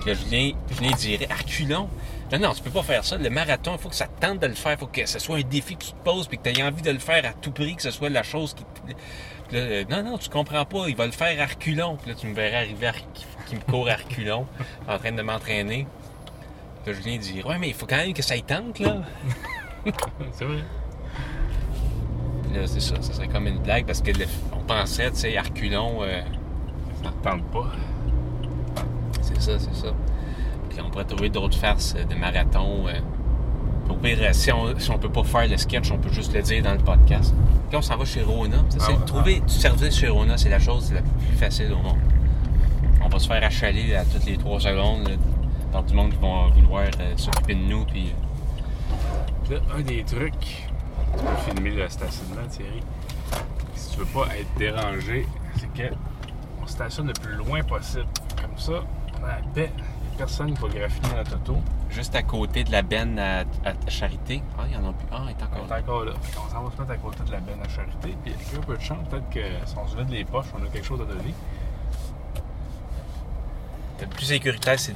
Là, 0.07 0.15
Julien, 0.15 0.53
Julien 0.71 0.93
dirait, 0.97 1.29
Arculon? 1.31 1.89
Non, 2.33 2.39
non, 2.39 2.55
tu 2.55 2.63
peux 2.63 2.71
pas 2.71 2.83
faire 2.83 3.05
ça. 3.05 3.19
Le 3.19 3.29
marathon, 3.31 3.73
il 3.75 3.79
faut 3.79 3.89
que 3.89 3.95
ça 3.95 4.07
te 4.07 4.25
tente 4.25 4.39
de 4.39 4.47
le 4.47 4.55
faire. 4.55 4.73
Il 4.73 4.79
faut 4.79 4.87
que 4.87 5.05
ce 5.05 5.19
soit 5.19 5.37
un 5.37 5.43
défi 5.43 5.77
que 5.77 5.85
tu 5.85 5.93
te 5.93 6.05
poses 6.05 6.29
puis 6.29 6.39
que 6.39 6.49
tu 6.49 6.59
aies 6.59 6.63
envie 6.63 6.83
de 6.83 6.91
le 6.91 6.99
faire 6.99 7.27
à 7.27 7.33
tout 7.33 7.51
prix, 7.51 7.77
que 7.77 7.83
ce 7.83 7.91
soit 7.91 8.09
la 8.09 8.23
chose 8.23 8.55
qui. 8.55 8.65
non, 9.91 10.03
non, 10.03 10.19
tu 10.19 10.31
comprends 10.31 10.65
pas. 10.65 10.89
Il 10.89 10.97
va 10.97 11.05
le 11.05 11.13
faire 11.13 11.39
à 11.43 11.47
reculons. 11.47 11.97
Puis 11.97 12.11
là, 12.11 12.17
tu 12.19 12.27
me 12.27 12.35
verrais 12.35 12.57
arriver 12.57 12.87
à 12.87 12.93
qui, 12.93 13.55
me 13.55 13.61
court 13.61 13.89
à 13.91 13.97
en 14.95 14.99
train 14.99 15.13
de 15.13 15.21
m'entraîner. 15.21 15.87
Puis 16.85 16.93
là, 16.93 16.99
Julien 17.01 17.19
dit 17.19 17.43
Ouais, 17.45 17.59
mais 17.59 17.69
il 17.69 17.75
faut 17.75 17.87
quand 17.87 17.97
même 17.97 18.13
que 18.13 18.23
ça 18.23 18.37
y 18.37 18.43
tente, 18.43 18.79
là. 18.79 18.97
C'est 20.33 20.45
vrai. 20.45 20.63
Puis 22.45 22.55
là, 22.61 22.67
c'est 22.67 22.81
ça. 22.81 22.95
Ça 23.01 23.13
serait 23.15 23.29
comme 23.29 23.47
une 23.47 23.59
blague 23.59 23.87
parce 23.87 24.01
que 24.03 24.11
le- 24.13 24.27
on 24.53 24.61
pensait, 24.65 25.11
tu 25.11 25.17
sais, 25.19 25.37
à 25.37 25.43
reculons. 25.43 26.03
euh, 26.03 26.21
Ça 27.03 27.11
ne 27.11 27.23
tente 27.39 27.45
pas. 27.51 27.73
c'est 29.23 29.41
ça, 29.41 29.59
c'est 29.59 29.75
ça. 29.75 29.89
Puis 30.69 30.79
on 30.85 30.91
pourrait 30.91 31.05
trouver 31.05 31.29
d'autres 31.31 31.57
farces 31.59 31.95
de 31.95 32.15
marathon. 32.15 32.87
euh. 32.89 32.99
Au 33.91 33.95
pire, 33.95 34.19
euh, 34.21 34.29
si 34.33 34.53
on, 34.53 34.79
si 34.79 34.91
on 34.91 34.99
peut 34.99 35.09
pas 35.11 35.25
faire 35.25 35.49
le 35.49 35.57
sketch, 35.57 35.91
on 35.91 35.99
peut 35.99 36.13
juste 36.13 36.33
le 36.35 36.43
dire 36.43 36.63
dans 36.63 36.73
le 36.73 36.79
podcast. 36.79 37.35
Puis 37.69 37.77
on 37.77 37.83
s'en 37.83 37.97
va 37.97 38.05
chez 38.05 38.23
Rona. 38.23 38.59
Ah 38.81 38.89
ouais, 38.91 38.97
trouver 39.07 39.41
du 39.41 39.53
service 39.53 39.97
chez 39.97 40.09
Rona, 40.09 40.37
c'est 40.39 40.49
la 40.49 40.61
chose 40.61 40.93
la 40.93 41.01
plus 41.03 41.37
facile 41.37 41.73
au 41.73 41.77
monde. 41.83 41.99
On 43.05 43.09
va 43.09 43.19
se 43.19 43.27
faire 43.27 43.43
achaler 43.43 43.95
à 43.97 44.05
toutes 44.05 44.25
les 44.25 44.37
trois 44.37 44.61
secondes 44.61 45.09
là, 45.09 45.15
par 45.73 45.83
du 45.83 45.95
monde 45.95 46.11
qui 46.13 46.19
vont 46.19 46.49
vouloir 46.51 46.85
euh, 47.01 47.17
s'occuper 47.17 47.55
de 47.55 47.61
nous. 47.61 47.85
Puis, 47.87 48.15
Là, 49.51 49.59
un 49.77 49.81
des 49.81 50.05
trucs, 50.05 50.39
tu 50.41 51.25
peux 51.25 51.51
filmer 51.53 51.71
le 51.71 51.89
stationnement, 51.89 52.47
Thierry. 52.49 52.81
Si 53.75 53.91
tu 53.93 53.99
veux 54.01 54.07
pas 54.07 54.27
être 54.37 54.55
dérangé, 54.57 55.27
c'est 55.57 55.73
que 55.73 55.93
on 56.63 56.67
stationne 56.67 57.09
le 57.09 57.13
plus 57.13 57.35
loin 57.35 57.63
possible. 57.63 58.07
Comme 58.41 58.57
ça, 58.57 58.85
on 59.21 59.25
a 59.25 59.29
la 59.29 59.35
paix. 59.55 59.73
Il 59.77 60.09
n'y 60.09 60.15
a 60.15 60.19
personne 60.19 60.55
qui 60.55 60.61
va 60.63 60.69
graffiner 60.69 61.09
notre 61.17 61.35
auto. 61.37 61.57
juste 61.91 62.15
à 62.15 62.23
côté 62.23 62.63
de 62.65 62.71
la 62.71 62.83
benne 62.83 63.19
à, 63.19 63.41
à 63.65 63.73
Charité. 63.89 64.43
Ah, 64.59 64.63
il 64.69 64.75
y 64.75 64.77
en 64.77 64.89
a 64.89 64.93
plus. 64.93 65.07
Ah, 65.11 65.23
il 65.27 65.31
est 65.31 65.37
On 65.41 65.45
encore 65.45 65.65
est 65.65 65.69
là. 65.71 65.79
encore 65.81 66.05
là. 66.05 66.13
Fait 66.23 66.37
qu'on 66.39 66.49
s'en 66.49 66.63
va 66.63 66.71
se 66.71 66.81
mettre 66.81 66.93
à 66.93 66.97
côté 66.97 67.25
de 67.25 67.33
la 67.33 67.41
benne 67.41 67.59
à 67.65 67.69
charité. 67.69 68.17
Puis 68.23 68.33
avec 68.35 68.55
un 68.57 68.61
peu 68.61 68.77
de 68.77 68.83
chance, 68.83 69.09
peut-être 69.11 69.31
que 69.31 69.41
si 69.67 69.75
on 69.77 69.89
se 69.89 69.97
vide 69.97 70.11
les 70.11 70.25
poches, 70.25 70.47
on 70.55 70.65
a 70.65 70.69
quelque 70.69 70.87
chose 70.87 71.01
à 71.01 71.05
donner. 71.05 71.35
Plus 74.15 74.27
sécuritaire, 74.27 74.79
c'est 74.79 74.95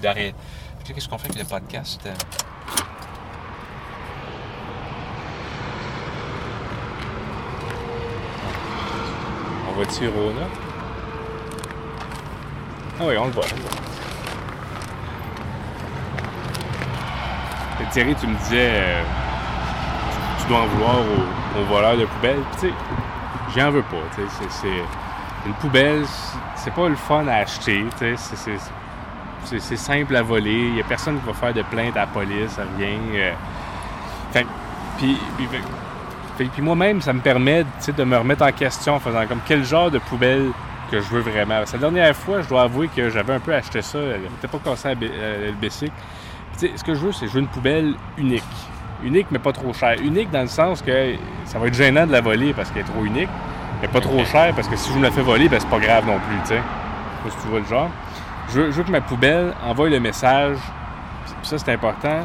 d'arrêter. 0.00 0.34
Qu'est-ce 0.84 1.08
qu'on 1.08 1.18
fait 1.18 1.28
avec 1.30 1.38
le 1.38 1.48
podcast? 1.48 2.00
On 9.68 9.78
va 9.78 9.86
tirer 9.86 10.08
au 10.08 10.28
là. 10.28 10.46
Ah 13.00 13.04
oui, 13.06 13.16
on 13.18 13.26
le 13.26 13.32
voit. 13.32 13.44
Thierry, 17.92 18.14
tu 18.16 18.26
me 18.26 18.36
disais, 18.38 18.70
euh, 18.72 19.02
tu, 20.40 20.48
dois 20.48 20.62
en 20.62 20.66
vouloir 20.66 20.96
aux, 20.98 21.60
aux 21.60 21.64
voleurs 21.66 21.96
de 21.96 22.06
poubelles. 22.06 22.40
Puis, 22.58 22.60
tu 22.62 22.66
sais, 22.68 22.74
j'en 23.54 23.70
veux 23.70 23.82
pas. 23.82 24.02
tu 24.16 24.22
sais, 24.22 24.48
c'est- 24.50 25.03
une 25.46 25.52
poubelle, 25.54 26.04
c'est- 26.56 26.70
pas 26.70 26.88
le 26.88 26.96
fun 26.96 27.26
à 27.28 27.36
acheter. 27.36 27.84
C'est, 27.98 29.76
simple 29.76 30.16
à 30.16 30.22
voler. 30.22 30.68
Il 30.70 30.76
y 30.76 30.80
a 30.80 30.84
personne 30.84 31.18
qui 31.20 31.26
va 31.26 31.34
faire 31.34 31.52
de 31.52 31.62
plainte 31.62 31.96
à 31.96 32.00
la 32.00 32.06
police, 32.06 32.58
rien. 32.78 32.98
euh. 33.14 33.32
Fait 34.32 34.44
que- 34.44 34.48
puis, 34.98 36.62
moi-même, 36.62 37.00
ça 37.00 37.12
me 37.12 37.20
permet 37.20 37.64
de 37.86 38.04
me 38.04 38.16
remettre 38.16 38.44
en 38.44 38.52
question 38.52 38.94
en 38.94 39.00
faisant 39.00 39.26
comme 39.26 39.40
quel 39.46 39.64
genre 39.64 39.90
de 39.90 39.98
poubelle 39.98 40.50
que 40.90 41.00
je 41.00 41.08
veux 41.08 41.20
vraiment. 41.20 41.58
Parce 41.58 41.72
que 41.72 41.76
la 41.76 41.90
dernière 41.90 42.16
fois, 42.16 42.40
je 42.42 42.48
dois 42.48 42.62
avouer 42.62 42.88
que 42.88 43.10
j'avais 43.10 43.34
un 43.34 43.40
peu 43.40 43.54
acheté 43.54 43.82
ça. 43.82 43.98
Elle 43.98 44.22
n'était 44.22 44.48
pas 44.48 44.58
cassée 44.58 44.88
à, 44.88 44.94
sais, 46.56 46.72
ce 46.76 46.84
que 46.84 46.94
je 46.94 47.00
veux, 47.00 47.12
c'est 47.12 47.26
je 47.26 47.32
veux 47.32 47.40
une 47.40 47.48
poubelle 47.48 47.94
unique. 48.16 48.42
Unique, 49.02 49.26
mais 49.30 49.38
pas 49.38 49.52
trop 49.52 49.72
chère. 49.72 49.96
Unique 50.00 50.30
dans 50.30 50.40
le 50.42 50.46
sens 50.48 50.80
que 50.82 51.14
ça 51.44 51.58
va 51.58 51.66
être 51.66 51.74
gênant 51.74 52.06
de 52.06 52.12
la 52.12 52.20
voler 52.20 52.54
parce 52.54 52.70
qu'elle 52.70 52.82
est 52.82 52.90
trop 52.92 53.04
unique, 53.04 53.28
mais 53.86 53.88
pas 53.92 54.00
trop 54.00 54.24
chère 54.24 54.54
parce 54.54 54.68
que 54.68 54.76
si 54.76 54.92
je 54.92 54.98
me 54.98 55.02
la 55.02 55.10
fais 55.10 55.20
voler, 55.22 55.48
ben, 55.48 55.60
c'est 55.60 55.68
pas 55.68 55.78
grave 55.78 56.06
non 56.06 56.18
plus, 56.18 56.36
tu 56.42 56.48
sais. 56.48 56.54
Je 56.56 56.60
sais 56.60 57.22
pas 57.24 57.30
si 57.30 57.42
tu 57.42 57.48
vois 57.50 57.60
le 57.60 57.66
genre. 57.66 57.88
Je 58.48 58.60
veux, 58.60 58.66
je 58.70 58.76
veux 58.76 58.82
que 58.84 58.90
ma 58.90 59.00
poubelle 59.00 59.52
envoie 59.66 59.88
le 59.88 60.00
message, 60.00 60.56
puis 61.40 61.48
ça 61.48 61.58
c'est 61.58 61.72
important, 61.72 62.20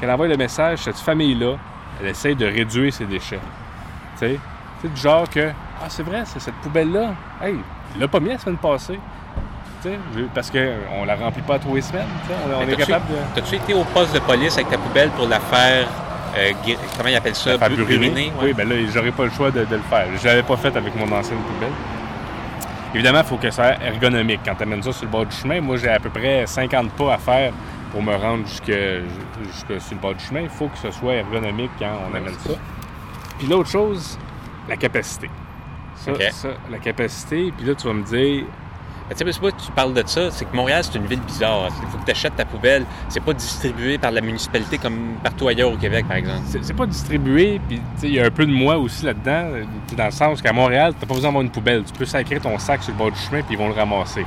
qu'elle 0.00 0.10
envoie 0.10 0.28
le 0.28 0.36
message, 0.36 0.78
cette 0.80 0.98
famille-là, 0.98 1.54
elle 2.00 2.08
essaye 2.08 2.34
de 2.36 2.46
réduire 2.46 2.92
ses 2.92 3.04
déchets. 3.06 3.40
Tu 4.18 4.26
sais, 4.26 4.38
sais, 4.82 4.88
du 4.88 5.00
genre 5.00 5.28
que, 5.28 5.50
ah 5.82 5.86
c'est 5.88 6.02
vrai, 6.04 6.22
c'est 6.26 6.40
cette 6.40 6.54
poubelle-là, 6.56 7.10
hey, 7.42 7.56
il 7.94 8.00
l'a 8.00 8.08
pas 8.08 8.20
mis 8.20 8.30
la 8.30 8.38
semaine 8.38 8.56
passée. 8.58 8.98
Tu 9.82 9.88
sais, 9.90 9.98
je- 10.16 10.22
parce 10.34 10.50
qu'on 10.50 11.04
la 11.04 11.14
remplit 11.16 11.42
pas 11.42 11.58
tous 11.58 11.74
les 11.74 11.82
semaines, 11.82 12.06
tu 12.22 12.28
sais, 12.28 12.38
on, 12.46 12.58
on 12.64 12.68
est 12.68 12.76
capable 12.76 13.06
de... 13.08 13.14
T'as-tu 13.34 13.56
été 13.56 13.74
au 13.74 13.84
poste 13.84 14.14
de 14.14 14.20
police 14.20 14.54
avec 14.54 14.70
ta 14.70 14.78
poubelle 14.78 15.10
pour 15.10 15.28
la 15.28 15.40
faire. 15.40 15.86
Euh, 16.36 16.52
comment 16.96 17.08
ils 17.08 17.16
appellent 17.16 17.34
ça? 17.34 17.56
Buriner. 17.68 18.10
ouais. 18.10 18.32
Oui, 18.42 18.52
ben 18.52 18.68
là, 18.68 18.74
j'aurais 18.92 19.12
pas 19.12 19.24
le 19.24 19.30
choix 19.30 19.50
de, 19.50 19.64
de 19.64 19.76
le 19.76 19.82
faire. 19.82 20.06
Je 20.20 20.26
l'avais 20.26 20.42
pas 20.42 20.56
fait 20.56 20.76
avec 20.76 20.94
mon 20.96 21.10
ancienne 21.16 21.38
poubelle. 21.38 21.72
Évidemment, 22.94 23.20
il 23.20 23.26
faut 23.26 23.36
que 23.36 23.50
ça 23.50 23.76
soit 23.76 23.84
ergonomique. 23.84 24.40
Quand 24.44 24.54
tu 24.54 24.62
amènes 24.62 24.82
ça 24.82 24.92
sur 24.92 25.04
le 25.04 25.10
bord 25.10 25.26
du 25.26 25.34
chemin, 25.34 25.60
moi, 25.60 25.76
j'ai 25.76 25.88
à 25.88 25.98
peu 25.98 26.10
près 26.10 26.46
50 26.46 26.90
pas 26.92 27.14
à 27.14 27.18
faire 27.18 27.52
pour 27.90 28.02
me 28.02 28.14
rendre 28.14 28.46
jusque, 28.46 28.72
jusque 29.44 29.80
sur 29.80 29.94
le 29.94 30.00
bord 30.00 30.14
du 30.14 30.24
chemin. 30.24 30.42
Il 30.42 30.48
faut 30.48 30.68
que 30.68 30.78
ce 30.78 30.90
soit 30.90 31.14
ergonomique 31.14 31.70
quand 31.78 31.90
on 32.10 32.14
amène 32.16 32.34
ça. 32.46 32.54
Puis 33.38 33.48
l'autre 33.48 33.68
chose, 33.70 34.18
la 34.68 34.76
capacité. 34.76 35.28
Ça, 35.96 36.12
ça, 36.30 36.48
la 36.70 36.78
capacité, 36.78 37.52
puis 37.56 37.66
là, 37.66 37.74
tu 37.74 37.86
vas 37.86 37.94
me 37.94 38.02
dire, 38.02 38.44
Mais 39.16 39.26
Tu 39.26 39.32
sais, 39.32 39.40
pourquoi 39.40 39.52
tu 39.64 39.70
parles 39.72 39.94
de 39.94 40.02
ça? 40.06 40.30
C'est 40.30 40.44
que 40.44 40.54
Montréal, 40.56 40.82
c'est 40.84 40.98
une 40.98 41.06
ville 41.06 41.20
bizarre. 41.20 41.68
Il 41.82 41.88
faut 41.88 41.98
que 41.98 42.04
tu 42.04 42.10
achètes 42.10 42.34
ta 42.36 42.44
poubelle. 42.44 42.84
C'est 43.08 43.22
pas 43.22 43.32
distribué 43.32 43.96
par 43.98 44.10
la 44.10 44.20
municipalité 44.20 44.78
comme 44.78 45.14
partout 45.22 45.46
ailleurs 45.48 45.72
au 45.72 45.76
Québec, 45.76 46.06
par 46.08 46.16
exemple. 46.16 46.40
c'est 46.62 46.74
pas 46.76 46.86
distribué, 46.86 47.60
puis 47.68 47.80
il 48.02 48.14
y 48.14 48.20
a 48.20 48.26
un 48.26 48.30
peu 48.30 48.44
de 48.46 48.52
moi 48.52 48.76
aussi 48.76 49.04
là-dedans, 49.04 49.50
euh, 49.54 49.64
dans 49.96 50.06
le 50.06 50.10
sens 50.10 50.42
qu'à 50.42 50.52
Montréal, 50.52 50.94
t'as 50.98 51.06
pas 51.06 51.14
besoin 51.14 51.28
d'avoir 51.30 51.42
une 51.42 51.50
poubelle. 51.50 51.84
Tu 51.84 51.92
peux 51.92 52.04
sacrer 52.04 52.40
ton 52.40 52.58
sac 52.58 52.82
sur 52.82 52.92
le 52.92 52.98
bord 52.98 53.12
du 53.12 53.18
chemin, 53.18 53.42
puis 53.42 53.54
ils 53.54 53.58
vont 53.58 53.68
le 53.68 53.74
ramasser. 53.74 54.24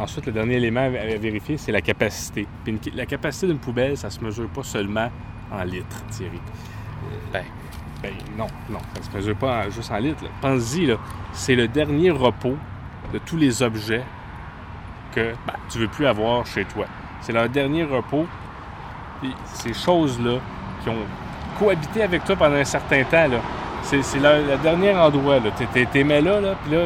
Ensuite, 0.00 0.26
le 0.26 0.32
dernier 0.32 0.54
élément 0.56 0.80
à 0.84 0.88
vérifier, 1.16 1.56
c'est 1.56 1.72
la 1.72 1.80
capacité. 1.80 2.46
Puis 2.64 2.72
une- 2.86 2.96
la 2.96 3.06
capacité 3.06 3.46
d'une 3.48 3.58
poubelle, 3.58 3.96
ça 3.96 4.08
se 4.10 4.20
mesure 4.22 4.48
pas 4.48 4.62
seulement 4.62 5.10
en 5.50 5.64
litres, 5.64 6.04
Thierry. 6.10 6.40
Ben, 7.32 7.42
Ben 8.02 8.12
non, 8.38 8.46
non, 8.70 8.78
ça 8.94 9.10
se 9.10 9.16
mesure 9.16 9.36
pas 9.36 9.66
en- 9.66 9.70
juste 9.70 9.90
en 9.90 9.98
litres. 9.98 10.24
Pense-y, 10.40 10.86
là, 10.86 10.94
c'est 11.34 11.54
le 11.54 11.68
dernier 11.68 12.10
repos 12.10 12.56
de 13.12 13.18
tous 13.18 13.36
les 13.36 13.62
objets 13.62 14.02
que 15.14 15.32
ben, 15.46 15.54
tu 15.68 15.78
veux 15.78 15.88
plus 15.88 16.06
avoir 16.06 16.46
chez 16.46 16.64
toi. 16.64 16.84
C'est 17.20 17.32
leur 17.32 17.48
dernier 17.48 17.84
repos. 17.84 18.26
Ces 19.52 19.74
choses-là 19.74 20.38
qui 20.82 20.88
ont 20.88 20.96
cohabité 21.58 22.02
avec 22.02 22.24
toi 22.24 22.36
pendant 22.36 22.56
un 22.56 22.64
certain 22.64 23.02
temps, 23.04 23.26
c'est, 23.82 24.18
leur- 24.18 24.38
le 24.38 24.56
dernier 24.62 24.94
endroit. 24.94 25.38
T'es 25.92 26.04
mets 26.04 26.22
là, 26.22 26.40
là, 26.40 26.54
puis 26.62 26.74
là, 26.74 26.84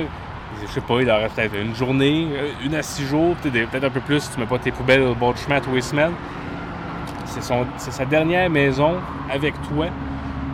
je 0.61 0.67
sais 0.67 0.81
pas, 0.81 1.01
il 1.01 1.07
leur 1.07 1.21
reste 1.21 1.35
peut-être 1.37 1.55
une 1.57 1.75
journée, 1.75 2.29
euh, 2.33 2.51
une 2.65 2.75
à 2.75 2.83
six 2.83 3.07
jours, 3.07 3.37
peut-être, 3.37 3.85
un 3.85 3.91
peu 3.91 4.01
plus 4.01 4.21
si 4.21 4.31
tu 4.33 4.41
mets 4.41 4.47
pas 4.47 4.59
tes 4.59 4.73
poubelles 4.73 5.03
au 5.03 5.15
bord 5.15 5.35
du 5.35 5.41
chemin 5.43 5.61
tous 5.61 5.75
les 5.75 5.81
semaines. 5.81 6.13
C'est, 7.27 7.43
c'est 7.77 7.91
sa 7.93 8.05
dernière 8.05 8.49
maison 8.49 8.95
avec 9.31 9.55
toi. 9.69 9.87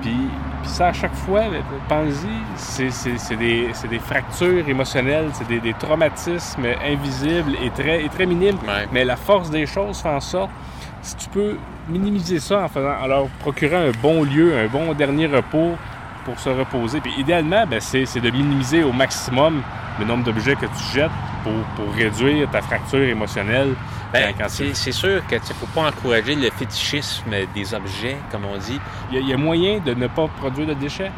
Puis, 0.03 0.17
puis 0.63 0.71
ça, 0.71 0.89
à 0.89 0.93
chaque 0.93 1.15
fois, 1.15 1.43
pense-y, 1.89 2.29
c'est, 2.57 3.37
des, 3.37 3.99
fractures 3.99 4.69
émotionnelles, 4.69 5.31
c'est 5.33 5.47
des, 5.47 5.61
des 5.61 5.75
traumatismes 5.75 6.67
invisibles 6.85 7.57
et 7.63 7.71
très, 7.71 8.05
et 8.05 8.09
très 8.09 8.27
minimes. 8.27 8.59
ouais. 8.67 8.87
Mais 8.93 9.05
la 9.05 9.17
force 9.17 9.51
des 9.51 9.67
choses 9.67 9.99
fait 10.01 10.09
en 10.09 10.21
sorte, 10.21 10.51
si 11.03 11.17
tu 11.17 11.29
peux 11.31 11.57
minimiser 11.89 12.41
ça 12.41 12.63
en, 12.63 12.69
faisant, 12.69 12.95
en 13.03 13.07
leur 13.07 13.27
procurant 13.41 13.79
un 13.79 13.93
bon 14.03 14.23
lieu, 14.23 14.57
un 14.57 14.67
bon 14.67 14.93
dernier 14.95 15.27
repos 15.27 15.77
pour 16.25 16.39
se 16.39 16.51
reposer. 16.51 17.01
Puis 17.01 17.13
idéalement, 17.19 17.67
ben, 17.67 17.81
c'est, 17.81 18.07
c'est 18.07 18.21
de 18.21 18.31
minimiser 18.31 18.83
au 18.83 18.93
maximum 18.93 19.63
le 19.99 20.05
nombre 20.05 20.25
d'objets 20.25 20.57
que 20.57 20.67
tu 20.67 20.95
jettes 20.95 21.11
pour, 21.43 21.53
pour 21.77 21.95
réduire 21.95 22.51
ta 22.51 22.61
fracture 22.61 23.03
émotionnelle 23.03 23.75
Ben, 24.13 24.35
c'est 24.49 24.93
sûr 24.93 25.23
que 25.29 25.37
ne 25.37 25.41
faut 25.41 25.67
pas 25.75 25.89
encourager 25.89 26.35
le 26.35 26.51
fétichisme 26.51 27.31
des 27.55 27.75
objets, 27.75 28.17
comme 28.33 28.45
on 28.45 28.57
dit. 28.59 28.81
Il 29.11 29.15
y, 29.17 29.19
a- 29.19 29.21
il 29.23 29.29
y 29.29 29.33
a 29.33 29.37
moyen 29.37 29.79
de 29.79 29.95
ne 29.95 30.07
pas 30.09 30.27
produire 30.41 30.67
de 30.69 30.75
déchets. 30.75 31.13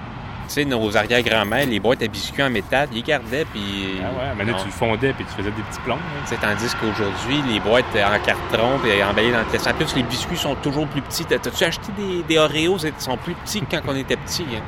Tu 0.48 0.54
sais, 0.54 0.64
nos 0.66 0.94
arrière-grand-mères, 0.96 1.66
les 1.66 1.80
boîtes 1.80 2.02
à 2.02 2.08
biscuits 2.08 2.42
en 2.42 2.50
métal, 2.50 2.88
ils 2.92 2.96
les 2.96 3.02
gardaient, 3.02 3.46
puis... 3.50 3.94
Ah 4.02 4.08
ouais, 4.08 4.32
mais 4.36 4.44
là, 4.44 4.52
Non. 4.52 4.58
tu 4.58 4.66
le 4.66 4.72
fondais 4.72 5.12
puis 5.14 5.24
tu 5.24 5.30
faisais 5.32 5.50
des 5.52 5.62
petits 5.62 5.80
plombs. 5.80 5.94
hein. 5.96 6.36
Tandis 6.40 6.74
qu'aujourd'hui, 6.78 7.40
les 7.50 7.60
boîtes 7.60 7.84
en 7.94 8.18
carton 8.22 8.68
et 8.84 9.02
emballées 9.02 9.32
dans 9.32 9.38
le 9.38 9.44
plastique. 9.46 9.72
En 9.72 9.76
plus, 9.76 9.96
les 9.96 10.02
biscuits 10.02 10.36
sont 10.36 10.54
toujours 10.56 10.86
plus 10.88 11.00
petits. 11.00 11.24
T'as- 11.24 11.38
T'as-tu 11.38 11.64
acheté 11.64 11.92
des, 11.96 12.22
des 12.24 12.38
Oreos? 12.38 12.78
Ils 12.84 12.92
sont 12.98 13.16
plus 13.16 13.34
petits 13.34 13.60
que 13.62 13.76
quand 13.76 13.80
on 13.88 13.96
était 13.96 14.16
petit. 14.16 14.44
Hein? 14.54 14.60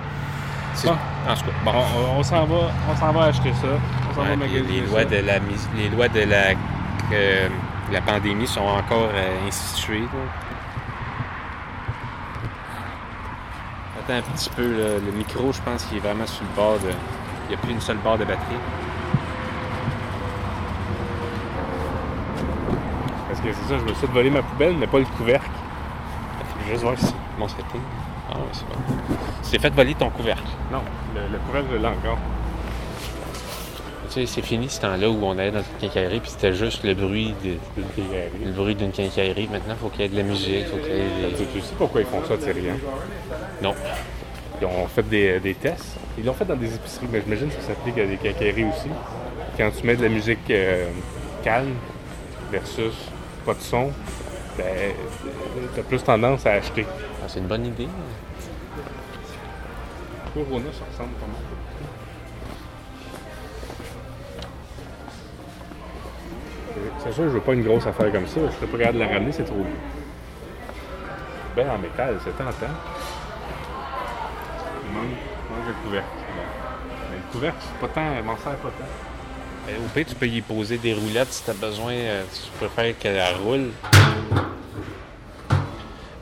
C'est- 0.75 0.87
Bon. 0.89 0.95
En 1.29 1.35
tout 1.35 1.43
cas, 1.45 1.51
Bon, 1.65 1.73
on, 1.75 2.19
on 2.21 2.23
s'en 2.23 2.45
va, 2.47 2.71
on 2.91 2.97
s'en 2.97 3.13
va 3.13 3.25
acheter 3.25 3.53
ça. 3.61 3.67
On 4.11 4.15
s'en 4.15 4.21
Ouais, 4.23 4.29
va 4.29 4.37
puis 4.37 4.53
magasiner 4.55 4.81
les, 4.81 4.87
ça. 4.87 4.93
lois 4.93 5.05
de 5.05 5.17
la, 5.17 5.39
les 5.77 5.89
lois 5.91 6.09
de 6.09 6.21
la, 6.21 6.45
euh, 7.13 7.49
la 7.93 8.01
pandémie 8.01 8.47
sont 8.47 8.61
encore 8.61 9.09
euh, 9.13 9.47
instituées. 9.47 10.01
là. 10.01 10.09
Attends 14.01 14.15
un 14.19 14.33
petit 14.33 14.51
peu, 14.51 14.63
là. 14.63 14.99
le 15.05 15.13
micro, 15.13 15.53
je 15.53 15.61
pense 15.63 15.85
qu'il 15.85 15.99
est 15.99 16.01
vraiment 16.01 16.27
sur 16.27 16.45
le 16.45 16.57
bord 16.57 16.79
de... 16.81 16.91
Il 17.47 17.49
n'y 17.51 17.55
a 17.55 17.59
plus 17.59 17.73
une 17.73 17.81
seule 17.81 17.99
barre 17.99 18.19
de 18.19 18.25
batterie. 18.25 18.57
Parce 23.29 23.41
que 23.41 23.53
c'est 23.53 23.69
ça, 23.69 23.79
je 23.79 23.83
me 23.85 23.89
suis 23.89 24.07
fait 24.07 24.13
voler 24.13 24.31
ma 24.31 24.43
poubelle, 24.43 24.77
mais 24.79 24.87
pas 24.87 24.99
le 24.99 25.05
couvercle. 25.05 25.49
Je 26.61 26.65
vais 26.65 26.71
juste 26.73 26.83
voir 26.85 26.99
si. 26.99 27.15
Mon 27.39 27.49
setting. 27.49 27.81
Ah 28.31 28.37
ouais, 28.37 28.45
c'est 28.53 28.67
bon. 28.67 28.77
Tu 29.43 29.51
t'es 29.51 29.59
fait 29.59 29.75
voler 29.75 29.95
ton 29.95 30.09
couvercle? 30.09 30.49
Non, 30.73 30.83
le, 31.15 31.21
le 31.33 31.39
couvercle, 31.39 31.69
je 31.73 31.77
l'ai 31.77 31.87
encore. 31.87 32.19
Tu 34.15 34.21
sais, 34.21 34.27
c'est 34.27 34.43
fini 34.43 34.71
ce 34.71 34.81
temps-là 34.83 35.11
où 35.11 35.19
on 35.25 35.33
allait 35.33 35.51
dans 35.51 35.59
une 35.59 35.79
quincaillerie 35.81 36.21
puis 36.21 36.31
c'était 36.31 36.53
juste 36.53 36.85
le 36.85 36.95
bruit 36.95 37.35
de, 37.43 37.57
le 38.45 38.53
bruit 38.53 38.77
d'une 38.77 38.93
quincaillerie. 38.93 39.49
Maintenant, 39.49 39.75
il 39.75 39.81
faut 39.83 39.89
qu'il 39.89 40.03
y 40.03 40.05
ait 40.05 40.09
de 40.09 40.17
la 40.17 40.23
musique, 40.23 40.69
faut 40.69 40.77
qu'il 40.77 40.95
y 40.95 41.01
ait 41.01 41.31
des... 41.31 41.37
Tu, 41.37 41.47
tu 41.53 41.61
sais 41.61 41.75
pourquoi 41.77 42.01
ils 42.03 42.07
font 42.07 42.23
ça, 42.25 42.37
Thierry? 42.37 42.71
Hein? 42.71 42.77
Non. 43.61 43.75
Ils 44.61 44.67
ont 44.67 44.87
fait 44.87 45.03
des, 45.03 45.41
des 45.41 45.55
tests. 45.55 45.97
Ils 46.17 46.25
l'ont 46.25 46.33
fait 46.33 46.45
dans 46.45 46.55
des 46.55 46.73
épiceries, 46.73 47.09
mais 47.11 47.23
j'imagine 47.23 47.49
que 47.49 47.55
ça 47.55 47.69
s'applique 47.69 47.99
à 47.99 48.07
des 48.07 48.17
quincailleries 48.17 48.67
aussi. 48.67 48.89
Quand 49.59 49.73
tu 49.77 49.85
mets 49.85 49.97
de 49.97 50.05
la 50.05 50.09
musique 50.09 50.49
euh, 50.49 50.91
calme 51.43 51.75
versus 52.53 52.95
pas 53.45 53.55
de 53.55 53.61
son, 53.63 53.91
ben, 54.57 54.93
t'as 55.75 55.83
plus 55.83 56.05
tendance 56.05 56.47
à 56.47 56.53
acheter. 56.53 56.87
Ah, 57.21 57.25
c'est 57.27 57.41
une 57.41 57.49
bonne 57.49 57.67
idée. 57.67 57.89
Corona, 60.33 60.71
ça 60.73 60.85
ressemble 60.89 61.15
pas 61.15 61.27
mal. 61.27 61.43
C'est 66.99 67.13
sûr, 67.13 67.25
je 67.25 67.29
veux 67.31 67.41
pas 67.41 67.53
une 67.55 67.63
grosse 67.65 67.87
affaire 67.87 68.11
comme 68.13 68.27
ça. 68.27 68.41
Je 68.51 68.57
serais 68.57 68.67
pas 68.67 68.79
capable 68.79 68.99
de 68.99 69.05
la 69.05 69.09
ramener, 69.11 69.33
c'est 69.33 69.45
trop 69.45 69.57
lourd. 69.57 69.67
Ben 71.57 71.71
en 71.71 71.79
métal, 71.79 72.17
c'est 72.25 72.37
tentant. 72.37 72.73
Il 74.87 74.93
manque, 74.93 75.05
il 75.09 75.55
manque 75.57 75.69
le 75.69 75.75
couvercle. 75.85 76.09
Mais 77.11 77.17
le 77.17 77.33
couvercle, 77.33 77.59
c'est 77.61 77.87
pas 77.87 77.95
tant, 77.95 78.23
m'en 78.25 78.37
sert 78.37 78.57
pas 78.57 78.69
tant. 78.71 78.85
Euh, 79.71 79.77
Au 79.85 79.89
pire, 79.95 80.05
tu 80.07 80.15
peux 80.17 80.27
y 80.27 80.41
poser 80.43 80.79
des 80.79 80.95
roulettes 80.95 81.33
si 81.33 81.45
tu 81.45 81.51
as 81.51 81.55
besoin. 81.55 81.93
euh, 81.93 82.25
tu 82.33 82.51
préfères 82.67 82.99
qu'elle 82.99 83.23
roule. 83.43 83.71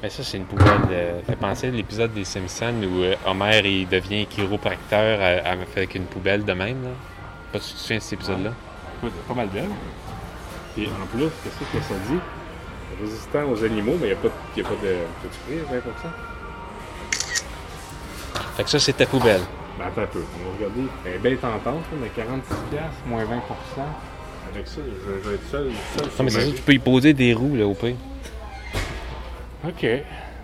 Mais 0.03 0.11
ça, 0.11 0.23
c'est 0.25 0.37
une 0.37 0.45
poubelle. 0.45 0.67
Euh, 0.91 1.21
ça 1.21 1.27
fait 1.33 1.37
penser 1.39 1.69
à 1.69 1.71
l'épisode 1.71 2.13
des 2.13 2.25
Simpsons 2.25 2.75
où 2.83 3.03
euh, 3.03 3.15
Homer 3.27 3.61
il 3.65 3.89
devient 3.89 4.27
chiropracteur 4.27 5.21
à- 5.21 5.49
avec 5.51 5.95
une 5.95 6.05
poubelle 6.05 6.45
de 6.45 6.53
même. 6.53 6.83
Là. 6.83 6.91
Pas 7.53 7.61
si 7.61 7.69
tu 7.71 7.75
te 7.75 7.79
souviens 7.81 7.99
de 7.99 8.03
cet 8.03 8.13
épisode-là? 8.15 8.51
Écoute, 8.99 9.13
pas 9.29 9.35
mal 9.35 9.49
belle. 9.49 9.69
Et 10.79 10.87
en 10.87 11.07
plus, 11.07 11.29
qu'est-ce 11.43 11.79
que 11.79 11.83
ça 11.85 11.95
dit? 12.09 12.19
Résistant 13.01 13.45
aux 13.51 13.65
animaux, 13.65 13.97
mais 14.01 14.09
il 14.09 14.13
n'y 14.13 14.13
a, 14.13 14.17
pas 14.17 14.29
de- 14.29 14.61
y 14.61 14.65
a 14.65 14.69
pas 14.69 14.75
de. 14.75 14.97
T'as-tu 15.23 15.39
pris 15.47 15.59
20%? 15.79 15.83
Fait 18.57 18.65
que 18.65 18.71
ça, 18.71 18.79
c'est 18.79 18.93
ta 18.93 19.07
poubelle. 19.07 19.41
Ben 19.79 19.87
attends 19.87 20.03
un 20.03 20.07
peu, 20.07 20.23
on 20.41 20.51
va 20.51 20.57
regarder. 20.57 20.83
Elle 21.07 21.15
est 21.15 21.19
bien 21.19 21.37
tentante, 21.37 21.65
là, 21.65 21.99
mais 22.01 22.09
46$, 22.09 22.81
moins 23.07 23.25
20%. 23.25 23.27
Avec 24.55 24.67
ça, 24.69 24.81
je, 24.85 25.29
vais 25.29 25.35
être 25.37 25.51
seul. 25.51 25.71
seul 25.97 26.07
Non, 26.19 26.25
mais 26.25 26.31
c'est 26.31 26.41
ça, 26.51 26.57
tu 26.57 26.63
peux 26.63 26.75
y 26.75 26.79
poser 26.79 27.15
des 27.15 27.33
roues, 27.33 27.57
là, 27.57 27.67
au 27.67 27.75
pire. 27.75 27.97
Ok. 29.67 29.87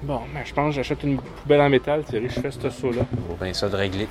Bon, 0.02 0.20
ben 0.32 0.42
je 0.44 0.54
pense 0.54 0.70
que 0.70 0.76
j'achète 0.76 1.02
une 1.02 1.18
poubelle 1.18 1.60
en 1.60 1.68
métal, 1.68 2.04
Thierry, 2.04 2.28
je 2.28 2.40
fais 2.40 2.50
ce 2.52 2.70
saut-là. 2.70 3.02
Faut 3.28 3.34
bien 3.42 3.52
ça 3.52 3.68
de 3.68 3.76
régler. 3.76 4.06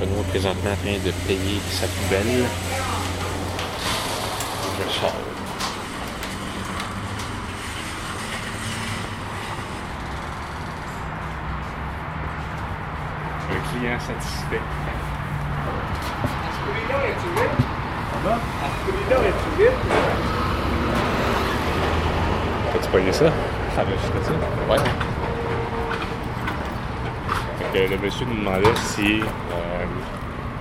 Renaud 0.00 0.20
est 0.20 0.28
présentement 0.30 0.72
en 0.72 0.76
train 0.76 0.98
de 1.04 1.12
payer 1.26 1.60
sa 1.70 1.86
poubelle. 1.86 2.44
Je 4.76 4.84
sors. 4.92 5.14
Un 13.50 13.78
client 13.78 13.98
satisfait. 14.00 14.62
As-tu 22.74 22.88
pogné 22.90 23.12
ça? 23.12 23.26
Ah 23.76 23.84
ben, 23.84 23.94
je 23.96 24.06
ça. 24.24 24.32
Ouais. 24.70 24.78
Fait 27.58 27.86
que 27.86 27.90
le 27.90 27.98
monsieur 27.98 28.26
nous 28.26 28.36
demandait 28.36 28.76
si 28.76 29.20
euh, 29.20 29.73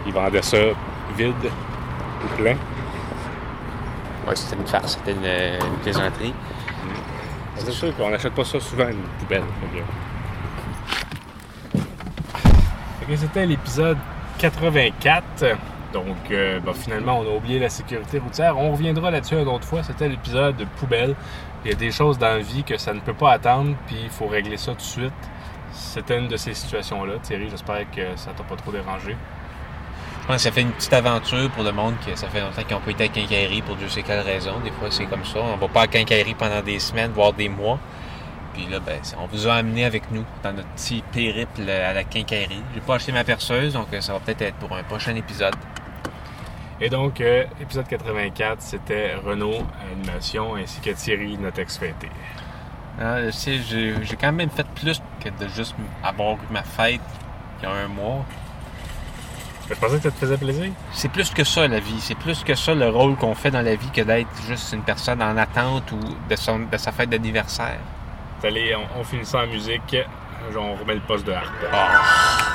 il 0.06 0.14
vendait 0.14 0.42
ça 0.42 0.58
vide 1.18 1.34
ou 1.44 2.42
plein. 2.42 2.56
Ouais, 4.28 4.36
c'était 4.36 4.56
une 4.56 4.68
farce, 4.68 4.98
c'était 4.98 5.12
une, 5.12 5.26
une 5.26 5.78
plaisanterie. 5.82 6.34
C'est 7.58 7.72
sûr 7.72 7.96
qu'on 7.96 8.10
n'achète 8.10 8.34
pas 8.34 8.44
ça 8.44 8.60
souvent, 8.60 8.88
une 8.88 9.04
poubelle. 9.20 9.44
C'était 13.16 13.46
l'épisode 13.46 13.98
84. 14.40 15.24
Donc, 15.94 16.06
euh, 16.32 16.60
bah, 16.60 16.72
finalement, 16.74 17.20
on 17.20 17.24
a 17.24 17.36
oublié 17.38 17.60
la 17.60 17.70
sécurité 17.70 18.18
routière. 18.18 18.58
On 18.58 18.72
reviendra 18.72 19.12
là-dessus 19.12 19.36
une 19.36 19.48
autre 19.48 19.66
fois. 19.66 19.84
C'était 19.84 20.08
l'épisode 20.08 20.56
de 20.56 20.66
poubelle. 20.66 21.16
Il 21.64 21.72
y 21.72 21.74
a 21.74 21.78
des 21.78 21.92
choses 21.92 22.18
dans 22.18 22.30
la 22.30 22.40
vie 22.40 22.64
que 22.64 22.78
ça 22.78 22.94
ne 22.94 23.00
peut 23.00 23.14
pas 23.14 23.32
attendre, 23.32 23.76
puis 23.86 23.98
il 24.04 24.10
faut 24.10 24.28
régler 24.28 24.58
ça 24.58 24.72
tout 24.72 24.78
de 24.78 24.82
suite. 24.82 25.14
C'était 25.72 26.18
une 26.18 26.28
de 26.28 26.38
ces 26.38 26.54
situations-là. 26.54 27.14
Thierry, 27.22 27.50
j'espère 27.50 27.90
que 27.92 28.16
ça 28.16 28.32
t'a 28.32 28.44
pas 28.44 28.56
trop 28.56 28.72
dérangé. 28.72 29.16
Je 30.24 30.28
pense 30.28 30.38
que 30.38 30.44
ça 30.44 30.52
fait 30.54 30.62
une 30.62 30.72
petite 30.72 30.94
aventure 30.94 31.52
pour 31.52 31.66
le 31.66 31.74
monde 31.74 31.96
que 32.08 32.16
ça 32.16 32.30
fait 32.30 32.40
longtemps 32.40 32.64
qu'ils 32.64 32.78
n'ont 32.78 32.82
pas 32.82 32.92
été 32.92 33.04
à 33.04 33.08
quincaillerie 33.10 33.62
pour 33.62 33.76
Dieu 33.76 33.90
sait 33.90 34.04
quelle 34.04 34.22
raison. 34.22 34.58
Des 34.64 34.72
fois, 34.72 34.90
c'est 34.90 35.04
comme 35.06 35.26
ça. 35.26 35.40
On 35.40 35.58
va 35.58 35.68
pas 35.68 35.82
à 35.82 35.88
quincaillerie 35.88 36.34
pendant 36.34 36.62
des 36.62 36.80
semaines, 36.80 37.12
voire 37.12 37.34
des 37.34 37.50
mois. 37.50 37.78
Puis 38.54 38.66
là, 38.68 38.80
ben, 38.80 39.02
on 39.20 39.26
vous 39.26 39.50
a 39.50 39.56
amené 39.56 39.84
avec 39.84 40.10
nous 40.12 40.24
dans 40.42 40.54
notre 40.54 40.70
petit 40.70 41.04
périple 41.12 41.70
à 41.70 41.92
la 41.92 42.06
quincaillerie. 42.06 42.64
J'ai 42.74 42.80
pas 42.80 42.96
acheté 42.96 43.12
ma 43.12 43.26
perceuse, 43.26 43.74
donc 43.74 43.88
euh, 43.92 44.00
ça 44.00 44.14
va 44.14 44.22
peut-être 44.22 44.44
être 44.44 44.56
pour 44.56 44.74
un 44.74 44.84
prochain 44.84 45.14
épisode. 45.14 45.56
Et 46.80 46.90
donc, 46.90 47.20
euh, 47.20 47.44
épisode 47.60 47.90
84, 47.90 48.62
c'était 48.62 49.16
Renault 49.16 49.66
Animation 49.92 50.56
ainsi 50.56 50.80
que 50.80 50.92
Thierry, 50.92 51.38
notre 51.38 51.60
ex-fêté. 51.60 52.10
Tu 52.98 53.32
sais, 53.34 53.58
j'ai 53.58 53.96
j'ai 54.06 54.16
quand 54.16 54.32
même 54.32 54.50
fait 54.50 54.68
plus 54.74 55.02
que 55.20 55.28
de 55.28 55.50
juste 55.50 55.76
avoir 56.02 56.36
eu 56.36 56.48
ma 56.50 56.64
fête 56.64 57.02
il 57.60 57.64
y 57.64 57.66
a 57.66 57.72
un 57.72 57.90
mois. 57.90 58.24
Je 59.70 59.76
pensais 59.76 59.98
que 59.98 60.04
ça 60.04 60.12
te 60.12 60.18
faisait 60.18 60.38
plaisir? 60.38 60.72
C'est 60.92 61.10
plus 61.10 61.30
que 61.30 61.44
ça, 61.44 61.68
la 61.68 61.80
vie. 61.80 62.00
C'est 62.00 62.18
plus 62.18 62.44
que 62.44 62.54
ça, 62.54 62.74
le 62.74 62.90
rôle 62.90 63.16
qu'on 63.16 63.34
fait 63.34 63.52
dans 63.52 63.62
la 63.62 63.76
vie 63.76 63.90
que 63.92 64.02
d'être 64.02 64.28
juste 64.48 64.74
une 64.74 64.82
personne 64.82 65.22
en 65.22 65.38
attente 65.38 65.92
ou 65.92 66.00
de, 66.30 66.36
son, 66.36 66.60
de 66.60 66.78
sa 66.78 66.92
fête 66.92 67.10
d'anniversaire. 67.10 67.80
Allez, 68.44 68.76
on, 68.76 69.00
on 69.00 69.04
finit 69.04 69.26
ça 69.26 69.44
en 69.44 69.48
musique. 69.48 69.96
On 70.56 70.76
remet 70.76 70.96
le 70.96 71.02
poste 71.02 71.26
de 71.26 71.32
harpe. 71.32 71.48
Ah. 71.72 72.53